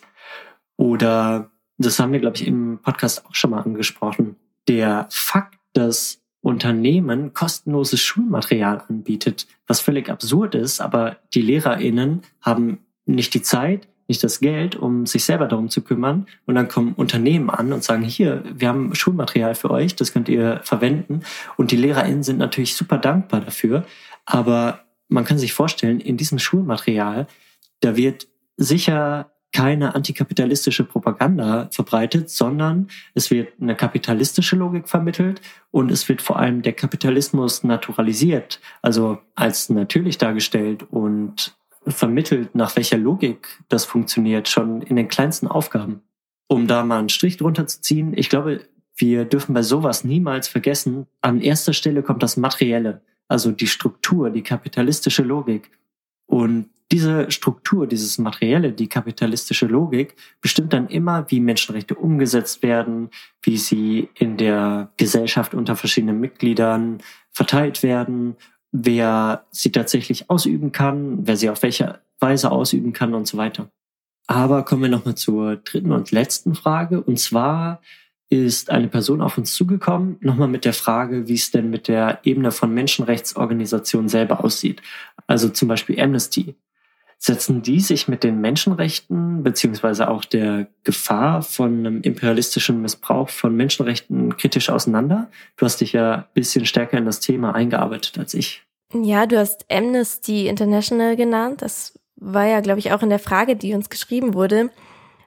Oder, 0.77 1.51
das 1.77 1.99
haben 1.99 2.13
wir, 2.13 2.19
glaube 2.21 2.37
ich, 2.37 2.47
im 2.47 2.79
Podcast 2.81 3.25
auch 3.25 3.35
schon 3.35 3.51
mal 3.51 3.61
angesprochen. 3.61 4.37
Der 4.69 5.07
Fakt, 5.09 5.59
dass 5.73 6.21
Unternehmen 6.39 7.33
kostenloses 7.33 8.01
Schulmaterial 8.01 8.83
anbietet, 8.87 9.47
was 9.67 9.81
völlig 9.81 10.09
absurd 10.09 10.55
ist, 10.55 10.79
aber 10.79 11.17
die 11.33 11.41
LehrerInnen 11.41 12.21
haben 12.39 12.84
nicht 13.05 13.33
die 13.33 13.41
Zeit, 13.41 13.87
nicht 14.07 14.23
das 14.23 14.39
Geld, 14.39 14.75
um 14.75 15.05
sich 15.05 15.25
selber 15.25 15.47
darum 15.47 15.69
zu 15.69 15.81
kümmern. 15.81 16.27
Und 16.45 16.55
dann 16.55 16.67
kommen 16.67 16.93
Unternehmen 16.93 17.49
an 17.49 17.73
und 17.73 17.83
sagen, 17.83 18.03
hier, 18.03 18.43
wir 18.53 18.67
haben 18.67 18.93
Schulmaterial 18.93 19.55
für 19.55 19.71
euch, 19.71 19.95
das 19.95 20.13
könnt 20.13 20.29
ihr 20.29 20.59
verwenden. 20.63 21.21
Und 21.57 21.71
die 21.71 21.77
LehrerInnen 21.77 22.23
sind 22.23 22.37
natürlich 22.37 22.75
super 22.75 22.97
dankbar 22.97 23.41
dafür. 23.41 23.85
Aber 24.25 24.81
man 25.07 25.25
kann 25.25 25.37
sich 25.37 25.53
vorstellen, 25.53 25.99
in 25.99 26.17
diesem 26.17 26.39
Schulmaterial, 26.39 27.27
da 27.81 27.95
wird 27.95 28.27
sicher 28.57 29.31
keine 29.51 29.95
antikapitalistische 29.95 30.83
Propaganda 30.83 31.69
verbreitet, 31.71 32.29
sondern 32.29 32.89
es 33.13 33.31
wird 33.31 33.53
eine 33.61 33.75
kapitalistische 33.75 34.57
Logik 34.57 34.89
vermittelt 34.89 35.39
und 35.71 35.91
es 35.91 36.09
wird 36.09 36.21
vor 36.21 36.37
allem 36.37 36.61
der 36.61 36.73
Kapitalismus 36.73 37.63
naturalisiert, 37.63 38.59
also 38.81 39.19
als 39.33 39.69
natürlich 39.69 40.17
dargestellt 40.17 40.83
und 40.91 41.55
vermittelt, 41.87 42.55
nach 42.55 42.75
welcher 42.75 42.97
Logik 42.97 43.59
das 43.69 43.85
funktioniert, 43.85 44.47
schon 44.47 44.81
in 44.81 44.95
den 44.95 45.07
kleinsten 45.07 45.47
Aufgaben. 45.47 46.01
Um 46.47 46.67
da 46.67 46.83
mal 46.83 46.99
einen 46.99 47.09
Strich 47.09 47.37
drunter 47.37 47.67
zu 47.67 47.81
ziehen, 47.81 48.13
ich 48.15 48.29
glaube, 48.29 48.61
wir 48.97 49.25
dürfen 49.25 49.53
bei 49.53 49.61
sowas 49.61 50.03
niemals 50.03 50.47
vergessen, 50.47 51.07
an 51.21 51.41
erster 51.41 51.73
Stelle 51.73 52.01
kommt 52.03 52.23
das 52.23 52.37
Materielle, 52.37 53.01
also 53.27 53.51
die 53.51 53.67
Struktur, 53.67 54.29
die 54.29 54.43
kapitalistische 54.43 55.23
Logik. 55.23 55.71
Und 56.27 56.69
diese 56.91 57.31
Struktur, 57.31 57.87
dieses 57.87 58.17
Materielle, 58.19 58.71
die 58.71 58.87
kapitalistische 58.87 59.65
Logik 59.65 60.15
bestimmt 60.39 60.71
dann 60.71 60.87
immer, 60.87 61.29
wie 61.29 61.39
Menschenrechte 61.39 61.95
umgesetzt 61.95 62.61
werden, 62.61 63.09
wie 63.41 63.57
sie 63.57 64.09
in 64.13 64.37
der 64.37 64.91
Gesellschaft 64.97 65.55
unter 65.55 65.75
verschiedenen 65.75 66.19
Mitgliedern 66.19 66.99
verteilt 67.31 67.83
werden 67.83 68.37
wer 68.83 69.45
sie 69.51 69.71
tatsächlich 69.71 70.29
ausüben 70.29 70.71
kann, 70.71 71.25
wer 71.27 71.37
sie 71.37 71.49
auf 71.49 71.63
welche 71.63 71.99
Weise 72.19 72.51
ausüben 72.51 72.93
kann 72.93 73.13
und 73.13 73.27
so 73.27 73.37
weiter. 73.37 73.69
Aber 74.27 74.63
kommen 74.63 74.81
wir 74.83 74.89
nochmal 74.89 75.15
zur 75.15 75.57
dritten 75.57 75.91
und 75.91 76.11
letzten 76.11 76.55
Frage. 76.55 77.01
Und 77.01 77.19
zwar 77.19 77.81
ist 78.29 78.71
eine 78.71 78.87
Person 78.87 79.21
auf 79.21 79.37
uns 79.37 79.53
zugekommen, 79.53 80.17
nochmal 80.19 80.47
mit 80.47 80.65
der 80.65 80.73
Frage, 80.73 81.27
wie 81.27 81.35
es 81.35 81.51
denn 81.51 81.69
mit 81.69 81.87
der 81.87 82.19
Ebene 82.23 82.51
von 82.51 82.73
Menschenrechtsorganisationen 82.73 84.09
selber 84.09 84.43
aussieht. 84.43 84.81
Also 85.27 85.49
zum 85.49 85.67
Beispiel 85.67 85.99
Amnesty. 85.99 86.55
Setzen 87.17 87.61
die 87.61 87.79
sich 87.79 88.07
mit 88.09 88.23
den 88.23 88.41
Menschenrechten 88.41 89.41
beziehungsweise 89.41 90.09
auch 90.09 90.25
der 90.25 90.67
Gefahr 90.83 91.41
von 91.43 91.79
einem 91.79 92.01
imperialistischen 92.01 92.81
Missbrauch 92.81 93.29
von 93.29 93.55
Menschenrechten 93.55 94.35
kritisch 94.35 94.69
auseinander? 94.69 95.29
Du 95.55 95.65
hast 95.65 95.79
dich 95.79 95.93
ja 95.93 96.15
ein 96.15 96.25
bisschen 96.33 96.65
stärker 96.65 96.97
in 96.97 97.05
das 97.05 97.21
Thema 97.21 97.55
eingearbeitet 97.55 98.17
als 98.19 98.33
ich. 98.33 98.64
Ja, 99.03 99.25
du 99.25 99.37
hast 99.37 99.65
Amnesty 99.69 100.47
International 100.47 101.15
genannt. 101.15 101.61
Das 101.61 101.99
war 102.15 102.45
ja, 102.45 102.61
glaube 102.61 102.79
ich, 102.79 102.91
auch 102.91 103.01
in 103.01 103.09
der 103.09 103.19
Frage, 103.19 103.55
die 103.55 103.73
uns 103.73 103.89
geschrieben 103.89 104.33
wurde. 104.33 104.69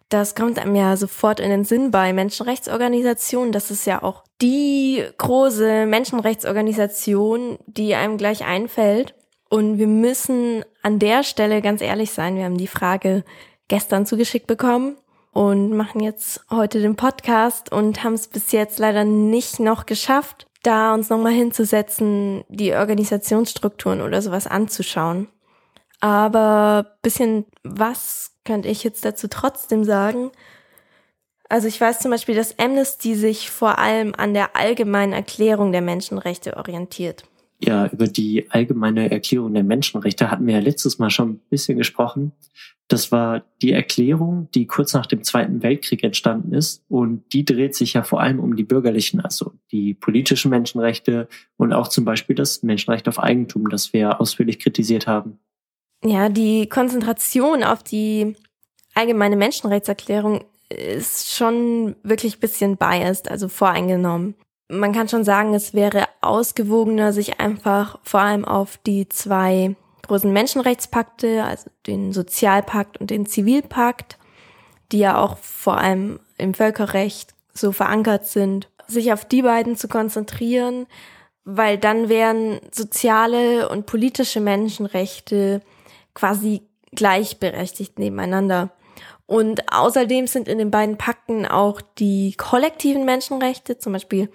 Das 0.08 0.34
kommt 0.34 0.58
einem 0.58 0.74
ja 0.74 0.96
sofort 0.96 1.38
in 1.38 1.50
den 1.50 1.64
Sinn 1.64 1.90
bei 1.90 2.12
Menschenrechtsorganisationen. 2.14 3.52
Das 3.52 3.70
ist 3.70 3.84
ja 3.84 4.02
auch 4.02 4.24
die 4.40 5.04
große 5.18 5.84
Menschenrechtsorganisation, 5.84 7.58
die 7.66 7.94
einem 7.94 8.16
gleich 8.16 8.44
einfällt. 8.44 9.14
Und 9.50 9.78
wir 9.78 9.86
müssen 9.86 10.64
an 10.82 10.98
der 10.98 11.24
Stelle 11.24 11.60
ganz 11.60 11.82
ehrlich 11.82 12.10
sein. 12.12 12.36
Wir 12.36 12.44
haben 12.44 12.58
die 12.58 12.66
Frage 12.66 13.24
gestern 13.68 14.06
zugeschickt 14.06 14.46
bekommen 14.46 14.96
und 15.32 15.76
machen 15.76 16.00
jetzt 16.00 16.40
heute 16.50 16.80
den 16.80 16.96
Podcast 16.96 17.70
und 17.70 18.02
haben 18.02 18.14
es 18.14 18.28
bis 18.28 18.50
jetzt 18.52 18.78
leider 18.78 19.04
nicht 19.04 19.60
noch 19.60 19.84
geschafft, 19.84 20.47
da 20.62 20.94
uns 20.94 21.08
nochmal 21.08 21.32
hinzusetzen, 21.32 22.44
die 22.48 22.72
Organisationsstrukturen 22.74 24.00
oder 24.00 24.22
sowas 24.22 24.46
anzuschauen. 24.46 25.28
Aber 26.00 26.98
bisschen 27.02 27.46
was 27.62 28.32
könnte 28.44 28.68
ich 28.68 28.84
jetzt 28.84 29.04
dazu 29.04 29.28
trotzdem 29.28 29.84
sagen? 29.84 30.30
Also 31.48 31.66
ich 31.66 31.80
weiß 31.80 32.00
zum 32.00 32.10
Beispiel, 32.10 32.34
dass 32.34 32.58
Amnesty 32.58 33.14
sich 33.14 33.50
vor 33.50 33.78
allem 33.78 34.14
an 34.16 34.34
der 34.34 34.54
allgemeinen 34.54 35.12
Erklärung 35.12 35.72
der 35.72 35.82
Menschenrechte 35.82 36.56
orientiert. 36.56 37.24
Ja, 37.60 37.88
über 37.88 38.06
die 38.06 38.50
allgemeine 38.50 39.10
Erklärung 39.10 39.52
der 39.54 39.64
Menschenrechte 39.64 40.30
hatten 40.30 40.46
wir 40.46 40.54
ja 40.54 40.60
letztes 40.60 40.98
Mal 40.98 41.10
schon 41.10 41.30
ein 41.30 41.40
bisschen 41.50 41.76
gesprochen. 41.76 42.32
Das 42.86 43.10
war 43.10 43.44
die 43.60 43.72
Erklärung, 43.72 44.48
die 44.54 44.66
kurz 44.66 44.94
nach 44.94 45.06
dem 45.06 45.22
Zweiten 45.24 45.62
Weltkrieg 45.62 46.04
entstanden 46.04 46.54
ist. 46.54 46.84
Und 46.88 47.24
die 47.32 47.44
dreht 47.44 47.74
sich 47.74 47.94
ja 47.94 48.02
vor 48.02 48.20
allem 48.20 48.38
um 48.38 48.56
die 48.56 48.64
bürgerlichen, 48.64 49.20
also 49.20 49.52
die 49.72 49.92
politischen 49.92 50.50
Menschenrechte 50.50 51.28
und 51.56 51.72
auch 51.72 51.88
zum 51.88 52.04
Beispiel 52.04 52.36
das 52.36 52.62
Menschenrecht 52.62 53.08
auf 53.08 53.18
Eigentum, 53.18 53.68
das 53.68 53.92
wir 53.92 54.20
ausführlich 54.20 54.60
kritisiert 54.60 55.06
haben. 55.06 55.38
Ja, 56.04 56.28
die 56.28 56.68
Konzentration 56.68 57.64
auf 57.64 57.82
die 57.82 58.36
allgemeine 58.94 59.36
Menschenrechtserklärung 59.36 60.44
ist 60.70 61.34
schon 61.34 61.96
wirklich 62.02 62.40
bisschen 62.40 62.76
biased, 62.76 63.30
also 63.30 63.48
voreingenommen. 63.48 64.34
Man 64.68 64.92
kann 64.92 65.08
schon 65.08 65.24
sagen, 65.24 65.54
es 65.54 65.72
wäre 65.72 66.04
ausgewogener, 66.20 67.12
sich 67.12 67.40
einfach 67.40 67.98
vor 68.02 68.20
allem 68.20 68.44
auf 68.44 68.78
die 68.86 69.08
zwei 69.08 69.76
großen 70.06 70.32
Menschenrechtspakte, 70.32 71.44
also 71.44 71.70
den 71.86 72.12
Sozialpakt 72.12 72.98
und 72.98 73.10
den 73.10 73.24
Zivilpakt, 73.26 74.18
die 74.92 74.98
ja 74.98 75.22
auch 75.22 75.38
vor 75.38 75.78
allem 75.78 76.20
im 76.36 76.54
Völkerrecht 76.54 77.34
so 77.54 77.72
verankert 77.72 78.26
sind, 78.26 78.68
sich 78.86 79.12
auf 79.12 79.24
die 79.24 79.42
beiden 79.42 79.76
zu 79.76 79.88
konzentrieren, 79.88 80.86
weil 81.44 81.78
dann 81.78 82.08
wären 82.08 82.60
soziale 82.70 83.68
und 83.70 83.86
politische 83.86 84.40
Menschenrechte 84.40 85.62
quasi 86.14 86.62
gleichberechtigt 86.92 87.98
nebeneinander. 87.98 88.70
Und 89.26 89.72
außerdem 89.72 90.26
sind 90.26 90.48
in 90.48 90.58
den 90.58 90.70
beiden 90.70 90.96
Pakten 90.96 91.46
auch 91.46 91.80
die 91.98 92.34
kollektiven 92.36 93.04
Menschenrechte, 93.04 93.78
zum 93.78 93.92
Beispiel 93.92 94.30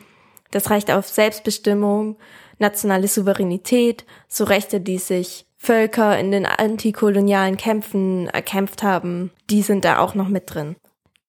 das 0.55 0.69
Recht 0.69 0.91
auf 0.91 1.07
Selbstbestimmung, 1.07 2.17
nationale 2.59 3.07
Souveränität, 3.07 4.05
so 4.27 4.43
Rechte, 4.43 4.79
die 4.79 4.97
sich 4.97 5.45
Völker 5.57 6.19
in 6.19 6.31
den 6.31 6.45
antikolonialen 6.45 7.57
Kämpfen 7.57 8.27
erkämpft 8.27 8.83
haben, 8.83 9.31
die 9.49 9.61
sind 9.61 9.85
da 9.85 9.99
auch 9.99 10.13
noch 10.13 10.27
mit 10.27 10.53
drin. 10.53 10.75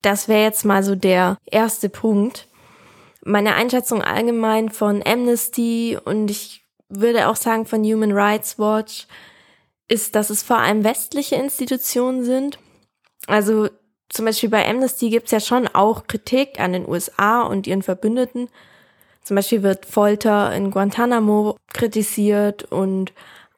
Das 0.02 0.28
wäre 0.28 0.42
jetzt 0.42 0.64
mal 0.64 0.82
so 0.82 0.96
der 0.96 1.38
erste 1.46 1.88
Punkt. 1.88 2.48
Meine 3.24 3.54
Einschätzung 3.54 4.02
allgemein 4.02 4.68
von 4.68 5.02
Amnesty 5.06 5.96
und 6.04 6.30
ich 6.30 6.64
würde 6.88 7.28
auch 7.28 7.36
sagen 7.36 7.64
von 7.64 7.84
Human 7.84 8.12
Rights 8.12 8.58
Watch 8.58 9.06
ist, 9.88 10.14
dass 10.14 10.30
es 10.30 10.42
vor 10.42 10.58
allem 10.58 10.84
westliche 10.84 11.36
Institutionen 11.36 12.24
sind, 12.24 12.58
also 13.26 13.68
zum 14.08 14.26
Beispiel 14.26 14.48
bei 14.48 14.68
Amnesty 14.68 15.10
gibt's 15.10 15.30
ja 15.30 15.40
schon 15.40 15.66
auch 15.68 16.06
Kritik 16.06 16.60
an 16.60 16.72
den 16.72 16.88
USA 16.88 17.42
und 17.42 17.66
ihren 17.66 17.82
Verbündeten. 17.82 18.48
Zum 19.24 19.36
Beispiel 19.36 19.62
wird 19.62 19.86
Folter 19.86 20.54
in 20.54 20.70
Guantanamo 20.70 21.56
kritisiert 21.72 22.64
und 22.64 23.12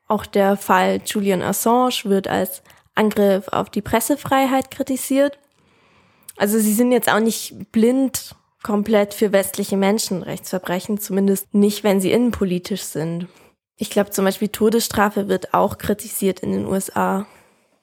auch 0.06 0.24
der 0.24 0.56
Fall 0.56 1.00
Julian 1.04 1.42
Assange 1.42 2.04
wird 2.04 2.28
als 2.28 2.62
Angriff 2.94 3.48
auf 3.48 3.68
die 3.68 3.82
Pressefreiheit 3.82 4.70
kritisiert. 4.70 5.38
Also 6.36 6.58
sie 6.60 6.72
sind 6.72 6.92
jetzt 6.92 7.10
auch 7.10 7.20
nicht 7.20 7.72
blind 7.72 8.36
komplett 8.62 9.12
für 9.12 9.32
westliche 9.32 9.76
Menschenrechtsverbrechen, 9.76 10.98
zumindest 10.98 11.52
nicht, 11.52 11.82
wenn 11.82 12.00
sie 12.00 12.12
innenpolitisch 12.12 12.82
sind. 12.82 13.26
Ich 13.76 13.90
glaube 13.90 14.10
zum 14.10 14.24
Beispiel 14.24 14.48
Todesstrafe 14.48 15.28
wird 15.28 15.52
auch 15.52 15.78
kritisiert 15.78 16.40
in 16.40 16.52
den 16.52 16.66
USA. 16.66 17.26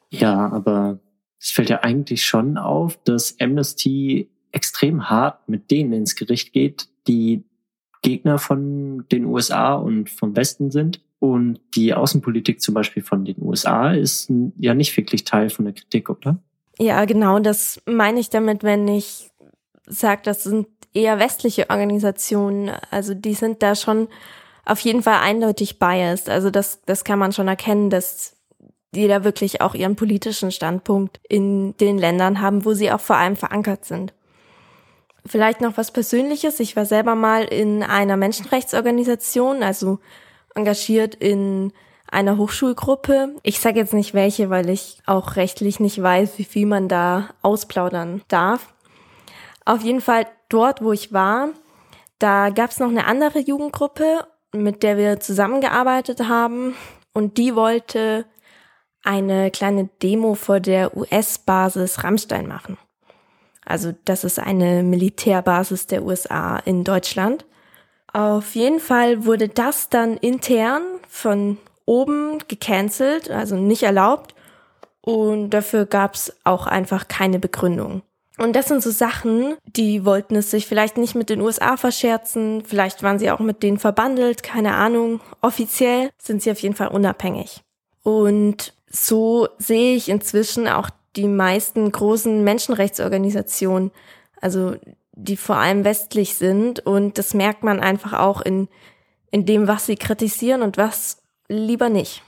Ja, 0.10 0.50
aber 0.50 1.00
es 1.40 1.52
fällt 1.52 1.70
ja 1.70 1.82
eigentlich 1.82 2.24
schon 2.24 2.58
auf, 2.58 2.98
dass 3.04 3.40
Amnesty 3.42 4.30
extrem 4.52 5.10
hart 5.10 5.50
mit 5.50 5.70
denen 5.70 5.92
ins 5.92 6.16
Gericht 6.16 6.54
geht, 6.54 6.88
die 7.08 7.44
Gegner 8.04 8.38
von 8.38 9.06
den 9.12 9.26
USA 9.26 9.74
und 9.74 10.12
vom 10.12 10.36
Westen 10.36 10.70
sind. 10.70 11.02
Und 11.20 11.60
die 11.74 11.94
Außenpolitik 11.94 12.62
zum 12.62 12.76
Beispiel 12.76 13.02
von 13.02 13.26
den 13.26 13.42
USA 13.42 13.94
ist 13.94 14.32
ja 14.58 14.74
nicht 14.76 14.96
wirklich 14.96 15.24
Teil 15.24 15.50
von 15.50 15.66
der 15.66 15.74
Kritik, 15.74 16.10
oder? 16.10 16.38
Ja, 16.78 17.06
genau, 17.06 17.40
das 17.40 17.82
meine 17.86 18.20
ich 18.20 18.30
damit, 18.30 18.64
wenn 18.64 18.88
ich 18.88 19.32
sage, 19.88 20.22
das 20.26 20.44
sind 20.44 20.68
eher 20.94 21.20
westliche 21.20 21.70
Organisationen. 21.70 22.72
Also 22.92 23.14
die 23.14 23.34
sind 23.34 23.64
da 23.64 23.76
schon 23.76 24.08
auf 24.66 24.80
jeden 24.80 25.02
Fall 25.02 25.20
eindeutig 25.22 25.80
biased. 25.80 26.30
Also 26.30 26.50
das, 26.50 26.82
das 26.86 27.04
kann 27.04 27.20
man 27.20 27.32
schon 27.32 27.48
erkennen, 27.48 27.90
dass 27.90 28.36
die 28.94 29.08
da 29.08 29.24
wirklich 29.24 29.62
auch 29.62 29.74
ihren 29.76 29.96
politischen 29.96 30.52
Standpunkt 30.52 31.20
in 31.28 31.76
den 31.78 31.98
Ländern 31.98 32.42
haben, 32.42 32.64
wo 32.64 32.74
sie 32.74 32.92
auch 32.92 33.00
vor 33.00 33.18
allem 33.18 33.36
verankert 33.36 33.86
sind. 33.86 34.14
Vielleicht 35.26 35.62
noch 35.62 35.78
was 35.78 35.92
Persönliches. 35.92 36.60
Ich 36.60 36.76
war 36.76 36.86
selber 36.86 37.16
mal 37.16 37.44
in 37.46 37.82
einer 37.82 38.18
Menschenrechtsorganisation, 38.18 39.64
also 39.64 40.00
engagiert 40.54 41.16
in 41.16 41.72
einer 42.12 42.38
Hochschulgruppe. 42.38 43.36
Ich 43.42 43.60
sage 43.60 43.80
jetzt 43.80 43.94
nicht 43.94 44.14
welche, 44.14 44.50
weil 44.50 44.70
ich 44.70 45.00
auch 45.06 45.36
rechtlich 45.36 45.80
nicht 45.80 46.02
weiß, 46.02 46.38
wie 46.38 46.44
viel 46.44 46.66
man 46.66 46.88
da 46.88 47.30
ausplaudern 47.42 48.22
darf. 48.28 48.74
Auf 49.66 49.82
jeden 49.82 50.02
Fall 50.02 50.28
dort, 50.50 50.84
wo 50.84 50.92
ich 50.92 51.14
war, 51.14 51.50
da 52.20 52.50
gab 52.50 52.72
es 52.72 52.80
noch 52.80 52.90
eine 52.90 53.08
andere 53.08 53.40
Jugendgruppe, 53.40 54.28
mit 54.54 54.84
der 54.84 54.98
wir 54.98 55.20
zusammengearbeitet 55.20 56.28
haben. 56.28 56.76
Und 57.14 57.38
die 57.38 57.56
wollte 57.56 58.26
eine 59.04 59.52
kleine 59.52 59.90
Demo 60.02 60.36
vor 60.36 60.60
der 60.60 60.96
US-Basis 60.96 62.04
Rammstein 62.04 62.48
machen. 62.48 62.78
Also 63.66 63.94
das 64.06 64.24
ist 64.24 64.40
eine 64.40 64.84
Militärbasis 64.84 65.88
der 65.88 66.04
USA 66.04 66.58
in 66.58 66.84
Deutschland. 66.84 67.46
Auf 68.12 68.56
jeden 68.56 68.80
Fall 68.80 69.26
wurde 69.26 69.50
das 69.50 69.90
dann 69.90 70.18
intern 70.18 70.84
von 71.08 71.58
oben 71.86 72.40
gecancelt, 72.48 73.32
also 73.32 73.56
nicht 73.56 73.84
erlaubt. 73.84 74.36
Und 75.02 75.50
dafür 75.50 75.86
gab 75.86 76.16
es 76.16 76.34
auch 76.44 76.68
einfach 76.68 77.08
keine 77.08 77.40
Begründung. 77.40 78.04
Und 78.38 78.56
das 78.56 78.68
sind 78.68 78.82
so 78.82 78.90
Sachen, 78.90 79.56
die 79.66 80.06
wollten 80.06 80.36
es 80.36 80.50
sich 80.50 80.66
vielleicht 80.66 80.98
nicht 80.98 81.14
mit 81.14 81.30
den 81.30 81.42
USA 81.42 81.78
verscherzen, 81.78 82.64
vielleicht 82.66 83.04
waren 83.04 83.20
sie 83.20 83.30
auch 83.30 83.40
mit 83.40 83.62
denen 83.62 83.78
verbandelt, 83.78 84.42
keine 84.42 84.76
Ahnung. 84.76 85.20
Offiziell 85.42 86.10
sind 86.18 86.42
sie 86.42 86.52
auf 86.52 86.60
jeden 86.60 86.76
Fall 86.76 86.88
unabhängig. 86.88 87.62
Und 88.02 88.74
so 88.90 89.48
sehe 89.60 89.96
ich 89.96 90.10
inzwischen 90.10 90.68
auch 90.68 90.90
die 91.16 91.28
meisten 91.28 91.92
großen 91.92 92.44
Menschenrechtsorganisationen, 92.44 93.92
also 94.42 94.76
die 95.12 95.38
vor 95.38 95.58
allem 95.58 95.84
westlich 95.84 96.36
sind. 96.36 96.86
Und 96.86 97.18
das 97.18 97.34
merkt 97.34 97.64
man 97.64 97.80
einfach 97.80 98.14
auch 98.14 98.42
in, 98.42 98.68
in 99.32 99.46
dem, 99.46 99.68
was 99.68 99.86
sie 99.86 99.96
kritisieren 99.96 100.62
und 100.62 100.78
was 100.78 101.22
lieber 101.48 101.90
nicht. 101.90 102.24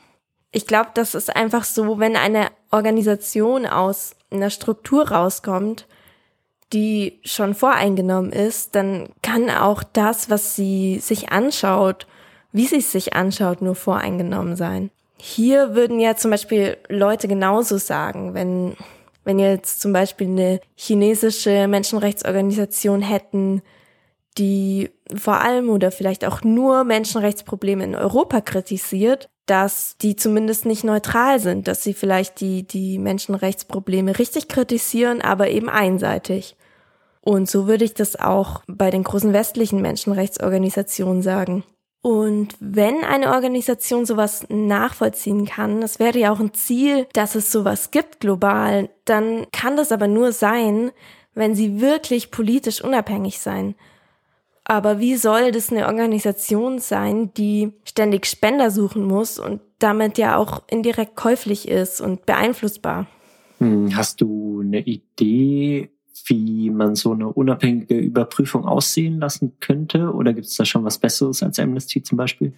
Ich 0.51 0.67
glaube, 0.67 0.91
das 0.93 1.15
ist 1.15 1.35
einfach 1.35 1.63
so, 1.63 1.99
wenn 1.99 2.15
eine 2.15 2.47
Organisation 2.71 3.65
aus 3.65 4.15
einer 4.31 4.49
Struktur 4.49 5.09
rauskommt, 5.09 5.87
die 6.73 7.19
schon 7.23 7.55
voreingenommen 7.55 8.31
ist, 8.31 8.75
dann 8.75 9.09
kann 9.21 9.49
auch 9.49 9.83
das, 9.83 10.29
was 10.29 10.55
sie 10.55 10.99
sich 10.99 11.29
anschaut, 11.31 12.07
wie 12.51 12.67
sie 12.67 12.77
es 12.77 12.91
sich 12.91 13.13
anschaut, 13.13 13.61
nur 13.61 13.75
voreingenommen 13.75 14.55
sein. 14.55 14.91
Hier 15.17 15.75
würden 15.75 15.99
ja 15.99 16.15
zum 16.15 16.31
Beispiel 16.31 16.77
Leute 16.89 17.27
genauso 17.27 17.77
sagen, 17.77 18.33
wenn, 18.33 18.75
wenn 19.23 19.39
jetzt 19.39 19.81
zum 19.81 19.93
Beispiel 19.93 20.27
eine 20.27 20.59
chinesische 20.75 21.67
Menschenrechtsorganisation 21.67 23.01
hätten, 23.01 23.61
die 24.37 24.91
vor 25.15 25.41
allem 25.41 25.69
oder 25.69 25.91
vielleicht 25.91 26.25
auch 26.25 26.43
nur 26.43 26.83
Menschenrechtsprobleme 26.83 27.83
in 27.83 27.95
Europa 27.95 28.41
kritisiert, 28.41 29.29
dass 29.45 29.95
die 29.97 30.15
zumindest 30.15 30.65
nicht 30.65 30.83
neutral 30.83 31.39
sind, 31.39 31.67
dass 31.67 31.83
sie 31.83 31.93
vielleicht 31.93 32.41
die, 32.41 32.63
die 32.63 32.97
Menschenrechtsprobleme 32.97 34.17
richtig 34.17 34.47
kritisieren, 34.47 35.21
aber 35.21 35.49
eben 35.49 35.69
einseitig. 35.69 36.57
Und 37.21 37.49
so 37.49 37.67
würde 37.67 37.85
ich 37.85 37.93
das 37.93 38.15
auch 38.15 38.61
bei 38.67 38.89
den 38.91 39.03
großen 39.03 39.33
westlichen 39.33 39.81
Menschenrechtsorganisationen 39.81 41.21
sagen. 41.21 41.63
Und 42.05 42.49
wenn 42.59 43.03
eine 43.03 43.33
Organisation 43.33 44.05
sowas 44.05 44.45
nachvollziehen 44.49 45.45
kann, 45.45 45.81
das 45.81 45.97
wäre 45.97 46.19
ja 46.19 46.31
auch 46.31 46.39
ein 46.39 46.53
Ziel, 46.53 47.07
dass 47.13 47.33
es 47.33 47.51
sowas 47.51 47.89
gibt 47.89 48.19
global, 48.19 48.91
dann 49.05 49.47
kann 49.51 49.75
das 49.75 49.91
aber 49.91 50.07
nur 50.07 50.31
sein, 50.31 50.91
wenn 51.33 51.55
sie 51.55 51.81
wirklich 51.81 52.29
politisch 52.29 52.83
unabhängig 52.83 53.39
sein. 53.39 53.73
Aber 54.65 54.99
wie 54.99 55.15
soll 55.15 55.51
das 55.51 55.71
eine 55.71 55.87
Organisation 55.87 56.77
sein, 56.77 57.33
die 57.33 57.73
ständig 57.85 58.27
Spender 58.27 58.69
suchen 58.69 59.05
muss 59.05 59.39
und 59.39 59.61
damit 59.79 60.19
ja 60.19 60.37
auch 60.37 60.61
indirekt 60.67 61.15
käuflich 61.15 61.67
ist 61.67 62.01
und 62.01 62.27
beeinflussbar. 62.27 63.07
Hm, 63.57 63.95
hast 63.97 64.21
du 64.21 64.61
eine 64.63 64.81
Idee, 64.81 65.89
wie 66.25 66.69
man 66.69 66.95
so 66.95 67.13
eine 67.13 67.27
unabhängige 67.27 67.97
Überprüfung 67.97 68.65
aussehen 68.65 69.19
lassen 69.19 69.57
könnte? 69.59 70.13
Oder 70.13 70.33
gibt 70.33 70.47
es 70.47 70.55
da 70.55 70.65
schon 70.65 70.83
was 70.83 70.97
Besseres 70.97 71.43
als 71.43 71.59
Amnesty 71.59 72.01
zum 72.01 72.17
Beispiel? 72.17 72.53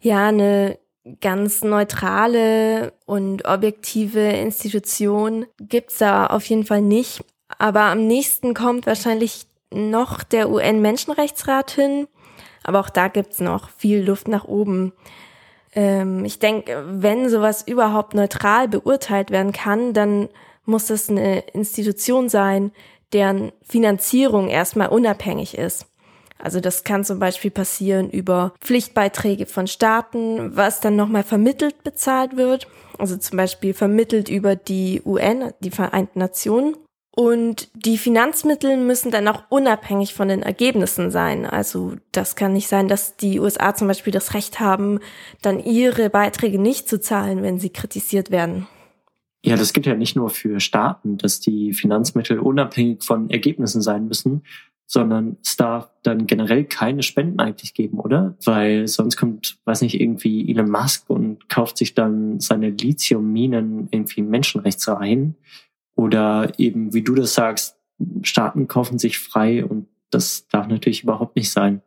Ja, 0.00 0.28
eine 0.28 0.78
ganz 1.20 1.62
neutrale 1.62 2.92
und 3.06 3.46
objektive 3.46 4.20
Institution 4.20 5.46
gibt's 5.58 5.98
da 5.98 6.26
auf 6.26 6.44
jeden 6.46 6.64
Fall 6.64 6.82
nicht. 6.82 7.24
Aber 7.58 7.82
am 7.82 8.06
nächsten 8.06 8.54
kommt 8.54 8.86
wahrscheinlich 8.86 9.46
noch 9.72 10.22
der 10.22 10.50
UN-Menschenrechtsrat 10.50 11.70
hin. 11.70 12.06
Aber 12.62 12.80
auch 12.80 12.90
da 12.90 13.08
gibt's 13.08 13.40
noch 13.40 13.70
viel 13.70 14.02
Luft 14.02 14.28
nach 14.28 14.44
oben. 14.44 14.92
Ähm, 15.74 16.24
ich 16.24 16.38
denke, 16.38 16.84
wenn 16.86 17.28
sowas 17.28 17.66
überhaupt 17.66 18.14
neutral 18.14 18.68
beurteilt 18.68 19.30
werden 19.30 19.52
kann, 19.52 19.92
dann 19.92 20.28
muss 20.70 20.88
es 20.90 21.10
eine 21.10 21.40
Institution 21.52 22.28
sein, 22.28 22.72
deren 23.12 23.52
Finanzierung 23.62 24.48
erstmal 24.48 24.88
unabhängig 24.88 25.58
ist. 25.58 25.86
Also 26.38 26.60
das 26.60 26.84
kann 26.84 27.04
zum 27.04 27.18
Beispiel 27.18 27.50
passieren 27.50 28.08
über 28.08 28.54
Pflichtbeiträge 28.60 29.46
von 29.46 29.66
Staaten, 29.66 30.56
was 30.56 30.80
dann 30.80 30.96
nochmal 30.96 31.22
vermittelt 31.22 31.82
bezahlt 31.84 32.36
wird. 32.36 32.66
Also 32.98 33.16
zum 33.16 33.36
Beispiel 33.36 33.74
vermittelt 33.74 34.28
über 34.28 34.56
die 34.56 35.02
UN, 35.04 35.52
die 35.60 35.70
Vereinten 35.70 36.18
Nationen. 36.18 36.76
Und 37.14 37.68
die 37.74 37.98
Finanzmittel 37.98 38.76
müssen 38.76 39.10
dann 39.10 39.28
auch 39.28 39.42
unabhängig 39.48 40.14
von 40.14 40.28
den 40.28 40.42
Ergebnissen 40.42 41.10
sein. 41.10 41.44
Also 41.44 41.96
das 42.12 42.36
kann 42.36 42.52
nicht 42.52 42.68
sein, 42.68 42.88
dass 42.88 43.16
die 43.16 43.40
USA 43.40 43.74
zum 43.74 43.88
Beispiel 43.88 44.12
das 44.12 44.32
Recht 44.32 44.60
haben, 44.60 45.00
dann 45.42 45.58
ihre 45.62 46.08
Beiträge 46.08 46.58
nicht 46.58 46.88
zu 46.88 47.00
zahlen, 47.00 47.42
wenn 47.42 47.58
sie 47.58 47.70
kritisiert 47.70 48.30
werden. 48.30 48.68
Ja, 49.44 49.56
das 49.56 49.72
gilt 49.72 49.86
ja 49.86 49.94
nicht 49.94 50.16
nur 50.16 50.28
für 50.30 50.60
Staaten, 50.60 51.16
dass 51.16 51.40
die 51.40 51.72
Finanzmittel 51.72 52.38
unabhängig 52.38 53.02
von 53.02 53.30
Ergebnissen 53.30 53.80
sein 53.80 54.06
müssen, 54.06 54.42
sondern 54.86 55.36
es 55.42 55.56
darf 55.56 55.88
dann 56.02 56.26
generell 56.26 56.64
keine 56.64 57.02
Spenden 57.02 57.38
eigentlich 57.38 57.74
geben, 57.74 58.00
oder? 58.00 58.36
Weil 58.44 58.88
sonst 58.88 59.16
kommt, 59.16 59.58
weiß 59.64 59.82
nicht, 59.82 60.00
irgendwie 60.00 60.50
Elon 60.50 60.68
Musk 60.68 61.08
und 61.08 61.48
kauft 61.48 61.78
sich 61.78 61.94
dann 61.94 62.40
seine 62.40 62.70
Lithiumminen 62.70 63.88
irgendwie 63.92 64.22
Menschenrechtsverein 64.22 65.36
oder 65.94 66.58
eben, 66.58 66.92
wie 66.92 67.02
du 67.02 67.14
das 67.14 67.34
sagst, 67.34 67.76
Staaten 68.22 68.66
kaufen 68.66 68.98
sich 68.98 69.18
frei 69.18 69.64
und 69.64 69.86
das 70.10 70.48
darf 70.48 70.66
natürlich 70.66 71.04
überhaupt 71.04 71.36
nicht 71.36 71.50
sein. 71.50 71.82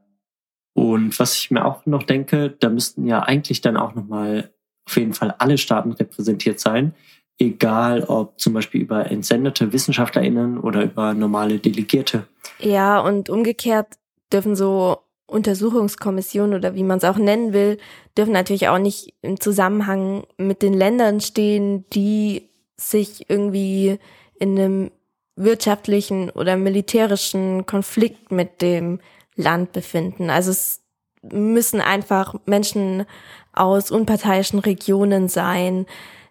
Und 0.73 1.19
was 1.19 1.37
ich 1.37 1.51
mir 1.51 1.65
auch 1.65 1.85
noch 1.85 2.03
denke, 2.03 2.55
da 2.59 2.69
müssten 2.69 3.05
ja 3.05 3.21
eigentlich 3.21 3.61
dann 3.61 3.75
auch 3.75 3.95
nochmal 3.95 4.53
auf 4.85 4.95
jeden 4.95 5.13
Fall 5.13 5.31
alle 5.37 5.57
Staaten 5.57 5.91
repräsentiert 5.91 6.59
sein, 6.59 6.93
egal 7.39 8.03
ob 8.03 8.39
zum 8.39 8.53
Beispiel 8.53 8.81
über 8.81 9.09
entsendete 9.11 9.73
WissenschaftlerInnen 9.73 10.59
oder 10.59 10.83
über 10.83 11.13
normale 11.13 11.59
Delegierte. 11.59 12.27
Ja, 12.59 12.99
und 12.99 13.29
umgekehrt 13.29 13.87
dürfen 14.31 14.55
so 14.55 14.97
Untersuchungskommissionen 15.27 16.53
oder 16.53 16.75
wie 16.75 16.83
man 16.83 16.97
es 16.97 17.03
auch 17.03 17.17
nennen 17.17 17.53
will, 17.53 17.77
dürfen 18.17 18.33
natürlich 18.33 18.67
auch 18.67 18.77
nicht 18.77 19.13
im 19.21 19.39
Zusammenhang 19.39 20.25
mit 20.37 20.61
den 20.61 20.73
Ländern 20.73 21.21
stehen, 21.21 21.85
die 21.91 22.49
sich 22.77 23.29
irgendwie 23.29 23.99
in 24.39 24.59
einem 24.59 24.91
wirtschaftlichen 25.35 26.29
oder 26.29 26.57
militärischen 26.57 27.65
Konflikt 27.65 28.31
mit 28.31 28.61
dem 28.61 28.99
Land 29.35 29.71
befinden. 29.71 30.29
Also 30.29 30.51
es 30.51 30.81
müssen 31.23 31.81
einfach 31.81 32.35
Menschen 32.45 33.05
aus 33.53 33.89
unparteiischen 33.89 34.59
Regionen 34.59 35.29
sein, 35.29 35.85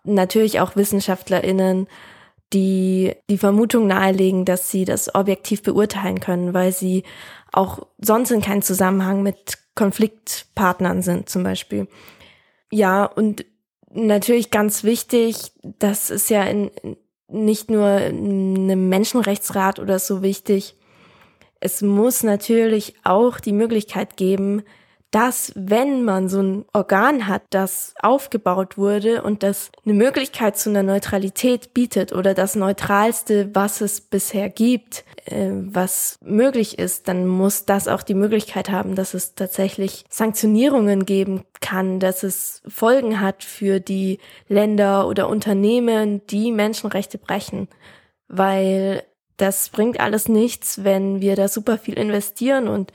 natürlich 0.05 0.61
auch 0.61 0.77
WissenschaftlerInnen, 0.77 1.87
die 2.53 3.15
die 3.31 3.39
Vermutung 3.39 3.87
nahelegen, 3.87 4.45
dass 4.45 4.71
sie 4.71 4.85
das 4.85 5.15
objektiv 5.15 5.63
beurteilen 5.63 6.21
können, 6.21 6.55
weil 6.55 6.73
sie 6.73 7.05
auch 7.53 7.87
sonst 7.99 8.31
in 8.31 8.43
keinem 8.43 8.63
Zusammenhang 8.63 9.23
mit 9.23 9.59
Konfliktpartnern 9.75 11.03
sind, 11.03 11.29
zum 11.29 11.45
Beispiel. 11.45 11.89
Ja, 12.71 13.05
und 13.05 13.45
natürlich 13.91 14.51
ganz 14.51 14.85
wichtig, 14.85 15.53
das 15.63 16.11
ist 16.11 16.31
ja 16.31 16.45
in, 16.45 16.71
nicht 17.29 17.71
nur 17.71 17.99
in 17.99 18.55
einem 18.57 18.89
Menschenrechtsrat 18.89 19.79
oder 19.79 19.99
so 19.99 20.23
wichtig. 20.23 20.77
Es 21.61 21.81
muss 21.81 22.23
natürlich 22.23 22.95
auch 23.05 23.41
die 23.41 23.53
Möglichkeit 23.53 24.17
geben, 24.17 24.63
dass 25.13 25.53
wenn 25.55 26.05
man 26.05 26.31
so 26.31 26.41
ein 26.41 26.65
Organ 26.73 27.29
hat, 27.29 27.43
das 27.51 27.95
aufgebaut 28.01 28.79
wurde 28.79 29.23
und 29.23 29.43
das 29.43 29.71
eine 29.85 29.93
Möglichkeit 29.93 30.57
zu 30.57 30.71
einer 30.71 30.83
Neutralität 30.83 31.75
bietet 31.75 32.13
oder 32.13 32.33
das 32.33 32.57
Neutralste, 32.57 33.55
was 33.55 33.83
es 33.83 34.01
bisher 34.01 34.49
gibt, 34.49 35.05
äh, 35.27 35.51
was 35.53 36.19
möglich 36.23 36.79
ist, 36.79 37.09
dann 37.09 37.27
muss 37.27 37.67
das 37.67 37.89
auch 37.89 38.03
die 38.03 38.15
Möglichkeit 38.15 38.71
haben, 38.71 38.95
dass 38.95 39.13
es 39.13 39.35
tatsächlich 39.35 40.07
Sanktionierungen 40.09 41.05
geben 41.05 41.45
kann, 41.61 42.01
dass 42.01 42.23
es 42.23 42.63
Folgen 42.67 43.21
hat 43.21 43.45
für 43.45 43.81
die 43.81 44.19
Länder 44.49 45.07
oder 45.07 45.29
Unternehmen, 45.29 46.27
die 46.29 46.51
Menschenrechte 46.53 47.19
brechen. 47.19 47.69
Weil 48.29 49.05
das 49.37 49.69
bringt 49.69 50.01
alles 50.01 50.29
nichts, 50.29 50.85
wenn 50.85 51.21
wir 51.21 51.37
da 51.37 51.49
super 51.49 51.77
viel 51.77 51.99
investieren 51.99 52.67
und 52.67 52.93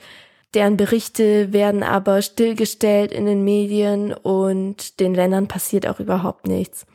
Deren 0.54 0.76
Berichte 0.76 1.52
werden 1.52 1.82
aber 1.82 2.22
stillgestellt 2.22 3.12
in 3.12 3.26
den 3.26 3.44
Medien 3.44 4.14
und 4.14 4.98
den 5.00 5.14
Ländern 5.14 5.46
passiert 5.46 5.86
auch 5.86 6.00
überhaupt 6.00 6.46
nichts. 6.46 6.86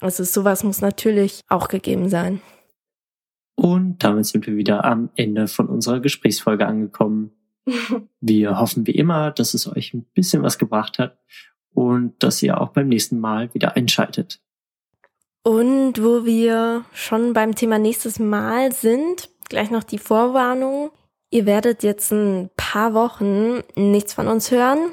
Also 0.00 0.24
sowas 0.24 0.64
muss 0.64 0.80
natürlich 0.80 1.40
auch 1.48 1.68
gegeben 1.68 2.08
sein. 2.08 2.40
Und 3.54 4.02
damit 4.02 4.26
sind 4.26 4.46
wir 4.46 4.56
wieder 4.56 4.84
am 4.84 5.10
Ende 5.16 5.46
von 5.46 5.68
unserer 5.68 6.00
Gesprächsfolge 6.00 6.66
angekommen. 6.66 7.32
wir 8.20 8.58
hoffen 8.58 8.86
wie 8.86 8.92
immer, 8.92 9.30
dass 9.30 9.54
es 9.54 9.66
euch 9.66 9.92
ein 9.94 10.04
bisschen 10.14 10.42
was 10.42 10.58
gebracht 10.58 10.98
hat 10.98 11.18
und 11.72 12.22
dass 12.22 12.42
ihr 12.42 12.60
auch 12.60 12.70
beim 12.70 12.88
nächsten 12.88 13.18
Mal 13.18 13.52
wieder 13.54 13.76
einschaltet. 13.76 14.40
Und 15.42 16.02
wo 16.02 16.24
wir 16.24 16.84
schon 16.92 17.32
beim 17.32 17.54
Thema 17.54 17.78
nächstes 17.78 18.18
Mal 18.18 18.72
sind, 18.72 19.30
gleich 19.48 19.70
noch 19.70 19.84
die 19.84 19.98
Vorwarnung. 19.98 20.90
Ihr 21.32 21.46
werdet 21.46 21.84
jetzt 21.84 22.10
ein 22.10 22.50
paar 22.56 22.92
Wochen 22.92 23.62
nichts 23.76 24.12
von 24.14 24.26
uns 24.26 24.50
hören. 24.50 24.90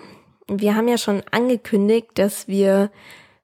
Wir 0.48 0.76
haben 0.76 0.88
ja 0.88 1.00
schon 1.00 1.24
angekündigt, 1.32 2.12
dass 2.14 2.48
wir 2.48 2.92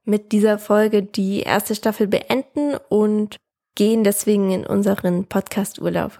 mit 0.05 0.31
dieser 0.31 0.59
Folge 0.59 1.01
die 1.01 1.39
erste 1.39 1.73
Staffel 1.73 2.07
beenden 2.07 2.75
und 2.89 3.37
gehen 3.73 4.03
deswegen 4.03 4.51
in 4.51 4.63
unseren 4.63 5.25
Podcast-Urlaub. 5.25 6.19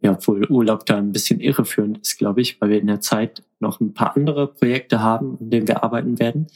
Ja, 0.00 0.12
obwohl 0.12 0.46
Urlaub 0.50 0.84
da 0.84 0.98
ein 0.98 1.12
bisschen 1.12 1.40
irreführend 1.40 1.98
ist, 2.02 2.18
glaube 2.18 2.42
ich, 2.42 2.60
weil 2.60 2.68
wir 2.68 2.80
in 2.80 2.88
der 2.88 3.00
Zeit 3.00 3.42
noch 3.58 3.80
ein 3.80 3.94
paar 3.94 4.14
andere 4.14 4.52
Projekte 4.52 5.00
haben, 5.00 5.38
an 5.40 5.48
denen 5.48 5.66
wir 5.66 5.82
arbeiten 5.82 6.18
werden. 6.18 6.48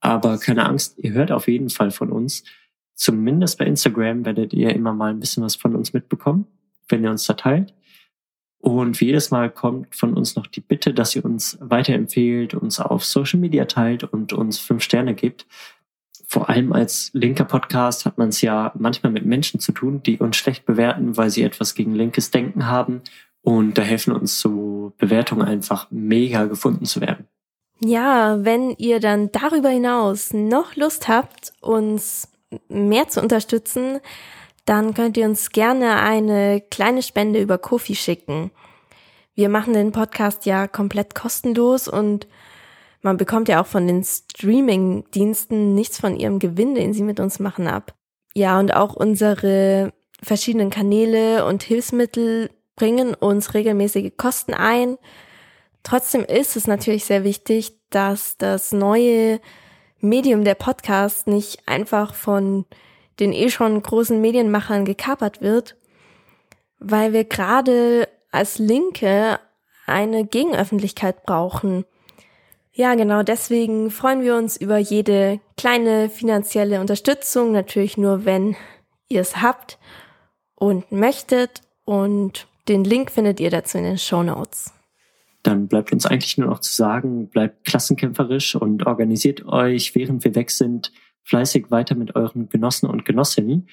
Aber 0.00 0.38
keine 0.38 0.66
Angst, 0.66 0.98
ihr 0.98 1.12
hört 1.12 1.30
auf 1.30 1.46
jeden 1.46 1.70
Fall 1.70 1.92
von 1.92 2.10
uns. 2.10 2.42
Zumindest 2.94 3.58
bei 3.58 3.66
Instagram 3.66 4.24
werdet 4.24 4.52
ihr 4.52 4.74
immer 4.74 4.94
mal 4.94 5.10
ein 5.10 5.20
bisschen 5.20 5.44
was 5.44 5.54
von 5.54 5.76
uns 5.76 5.92
mitbekommen, 5.92 6.48
wenn 6.88 7.04
ihr 7.04 7.10
uns 7.10 7.24
da 7.24 7.34
teilt. 7.34 7.75
Und 8.58 9.00
jedes 9.00 9.30
Mal 9.30 9.50
kommt 9.50 9.94
von 9.94 10.14
uns 10.14 10.34
noch 10.34 10.46
die 10.46 10.60
Bitte, 10.60 10.92
dass 10.92 11.14
ihr 11.14 11.24
uns 11.24 11.58
weiterempfehlt, 11.60 12.54
uns 12.54 12.80
auf 12.80 13.04
Social 13.04 13.38
Media 13.38 13.66
teilt 13.66 14.04
und 14.04 14.32
uns 14.32 14.58
fünf 14.58 14.82
Sterne 14.82 15.14
gibt. 15.14 15.46
Vor 16.26 16.48
allem 16.48 16.72
als 16.72 17.10
linker 17.12 17.44
Podcast 17.44 18.04
hat 18.04 18.18
man 18.18 18.30
es 18.30 18.40
ja 18.40 18.72
manchmal 18.76 19.12
mit 19.12 19.24
Menschen 19.24 19.60
zu 19.60 19.72
tun, 19.72 20.02
die 20.02 20.18
uns 20.18 20.36
schlecht 20.36 20.66
bewerten, 20.66 21.16
weil 21.16 21.30
sie 21.30 21.42
etwas 21.42 21.74
gegen 21.74 21.94
linkes 21.94 22.30
Denken 22.32 22.66
haben. 22.66 23.02
Und 23.42 23.78
da 23.78 23.82
helfen 23.82 24.12
uns 24.12 24.40
so 24.40 24.92
Bewertungen 24.98 25.46
einfach 25.46 25.86
mega 25.90 26.46
gefunden 26.46 26.84
zu 26.84 27.00
werden. 27.00 27.28
Ja, 27.78 28.44
wenn 28.44 28.70
ihr 28.70 28.98
dann 29.00 29.30
darüber 29.30 29.68
hinaus 29.68 30.32
noch 30.32 30.74
Lust 30.74 31.08
habt, 31.08 31.52
uns 31.60 32.28
mehr 32.68 33.08
zu 33.08 33.20
unterstützen, 33.20 34.00
dann 34.66 34.94
könnt 34.94 35.16
ihr 35.16 35.24
uns 35.24 35.50
gerne 35.50 36.00
eine 36.00 36.60
kleine 36.60 37.02
Spende 37.02 37.40
über 37.40 37.56
Kofi 37.56 37.94
schicken. 37.94 38.50
Wir 39.34 39.48
machen 39.48 39.74
den 39.74 39.92
Podcast 39.92 40.44
ja 40.44 40.66
komplett 40.66 41.14
kostenlos 41.14 41.88
und 41.88 42.26
man 43.02 43.16
bekommt 43.16 43.48
ja 43.48 43.62
auch 43.62 43.66
von 43.66 43.86
den 43.86 44.02
Streaming-Diensten 44.02 45.74
nichts 45.74 46.00
von 46.00 46.16
ihrem 46.16 46.40
Gewinn, 46.40 46.74
den 46.74 46.92
sie 46.92 47.04
mit 47.04 47.20
uns 47.20 47.38
machen, 47.38 47.68
ab. 47.68 47.94
Ja, 48.34 48.58
und 48.58 48.74
auch 48.74 48.94
unsere 48.94 49.92
verschiedenen 50.22 50.70
Kanäle 50.70 51.44
und 51.46 51.62
Hilfsmittel 51.62 52.50
bringen 52.74 53.14
uns 53.14 53.54
regelmäßige 53.54 54.12
Kosten 54.16 54.54
ein. 54.54 54.98
Trotzdem 55.82 56.24
ist 56.24 56.56
es 56.56 56.66
natürlich 56.66 57.04
sehr 57.04 57.22
wichtig, 57.22 57.74
dass 57.90 58.36
das 58.36 58.72
neue 58.72 59.40
Medium 60.00 60.44
der 60.44 60.56
Podcast 60.56 61.28
nicht 61.28 61.68
einfach 61.68 62.14
von 62.14 62.64
den 63.20 63.32
eh 63.32 63.50
schon 63.50 63.82
großen 63.82 64.20
Medienmachern 64.20 64.84
gekapert 64.84 65.40
wird, 65.40 65.76
weil 66.78 67.12
wir 67.12 67.24
gerade 67.24 68.08
als 68.30 68.58
Linke 68.58 69.38
eine 69.86 70.26
Gegenöffentlichkeit 70.26 71.24
brauchen. 71.24 71.84
Ja, 72.72 72.94
genau 72.94 73.22
deswegen 73.22 73.90
freuen 73.90 74.22
wir 74.22 74.36
uns 74.36 74.56
über 74.56 74.76
jede 74.76 75.40
kleine 75.56 76.10
finanzielle 76.10 76.80
Unterstützung, 76.80 77.52
natürlich 77.52 77.96
nur 77.96 78.24
wenn 78.26 78.56
ihr 79.08 79.20
es 79.20 79.40
habt 79.40 79.78
und 80.54 80.92
möchtet 80.92 81.62
und 81.84 82.46
den 82.68 82.84
Link 82.84 83.10
findet 83.10 83.40
ihr 83.40 83.50
dazu 83.50 83.78
in 83.78 83.84
den 83.84 83.98
Show 83.98 84.22
Notes. 84.22 84.72
Dann 85.42 85.68
bleibt 85.68 85.92
uns 85.92 86.06
eigentlich 86.06 86.36
nur 86.38 86.48
noch 86.48 86.58
zu 86.58 86.74
sagen, 86.74 87.28
bleibt 87.28 87.64
klassenkämpferisch 87.64 88.56
und 88.56 88.84
organisiert 88.84 89.46
euch, 89.46 89.94
während 89.94 90.24
wir 90.24 90.34
weg 90.34 90.50
sind, 90.50 90.92
fleißig 91.26 91.70
weiter 91.70 91.94
mit 91.94 92.14
euren 92.16 92.48
Genossen 92.48 92.88
und 92.88 93.04
Genossinnen, 93.04 93.68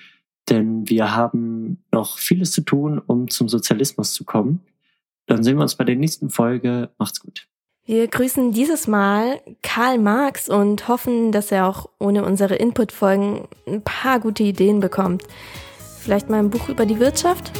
denn 0.49 0.89
wir 0.89 1.15
haben 1.15 1.83
noch 1.91 2.17
vieles 2.17 2.51
zu 2.51 2.61
tun, 2.61 2.99
um 2.99 3.29
zum 3.29 3.47
Sozialismus 3.47 4.13
zu 4.13 4.25
kommen. 4.25 4.61
Dann 5.27 5.43
sehen 5.43 5.57
wir 5.57 5.61
uns 5.61 5.75
bei 5.75 5.85
der 5.85 5.95
nächsten 5.95 6.29
Folge. 6.29 6.89
Macht's 6.97 7.21
gut. 7.21 7.47
Wir 7.85 8.07
grüßen 8.07 8.51
dieses 8.53 8.87
Mal 8.87 9.41
Karl 9.61 9.99
Marx 9.99 10.49
und 10.49 10.87
hoffen, 10.87 11.31
dass 11.31 11.51
er 11.51 11.67
auch 11.67 11.89
ohne 11.99 12.23
unsere 12.23 12.55
Input-Folgen 12.55 13.47
ein 13.67 13.81
paar 13.81 14.19
gute 14.19 14.43
Ideen 14.43 14.79
bekommt. 14.79 15.23
Vielleicht 15.99 16.29
mal 16.29 16.39
ein 16.39 16.49
Buch 16.49 16.69
über 16.69 16.85
die 16.85 16.99
Wirtschaft? 16.99 17.51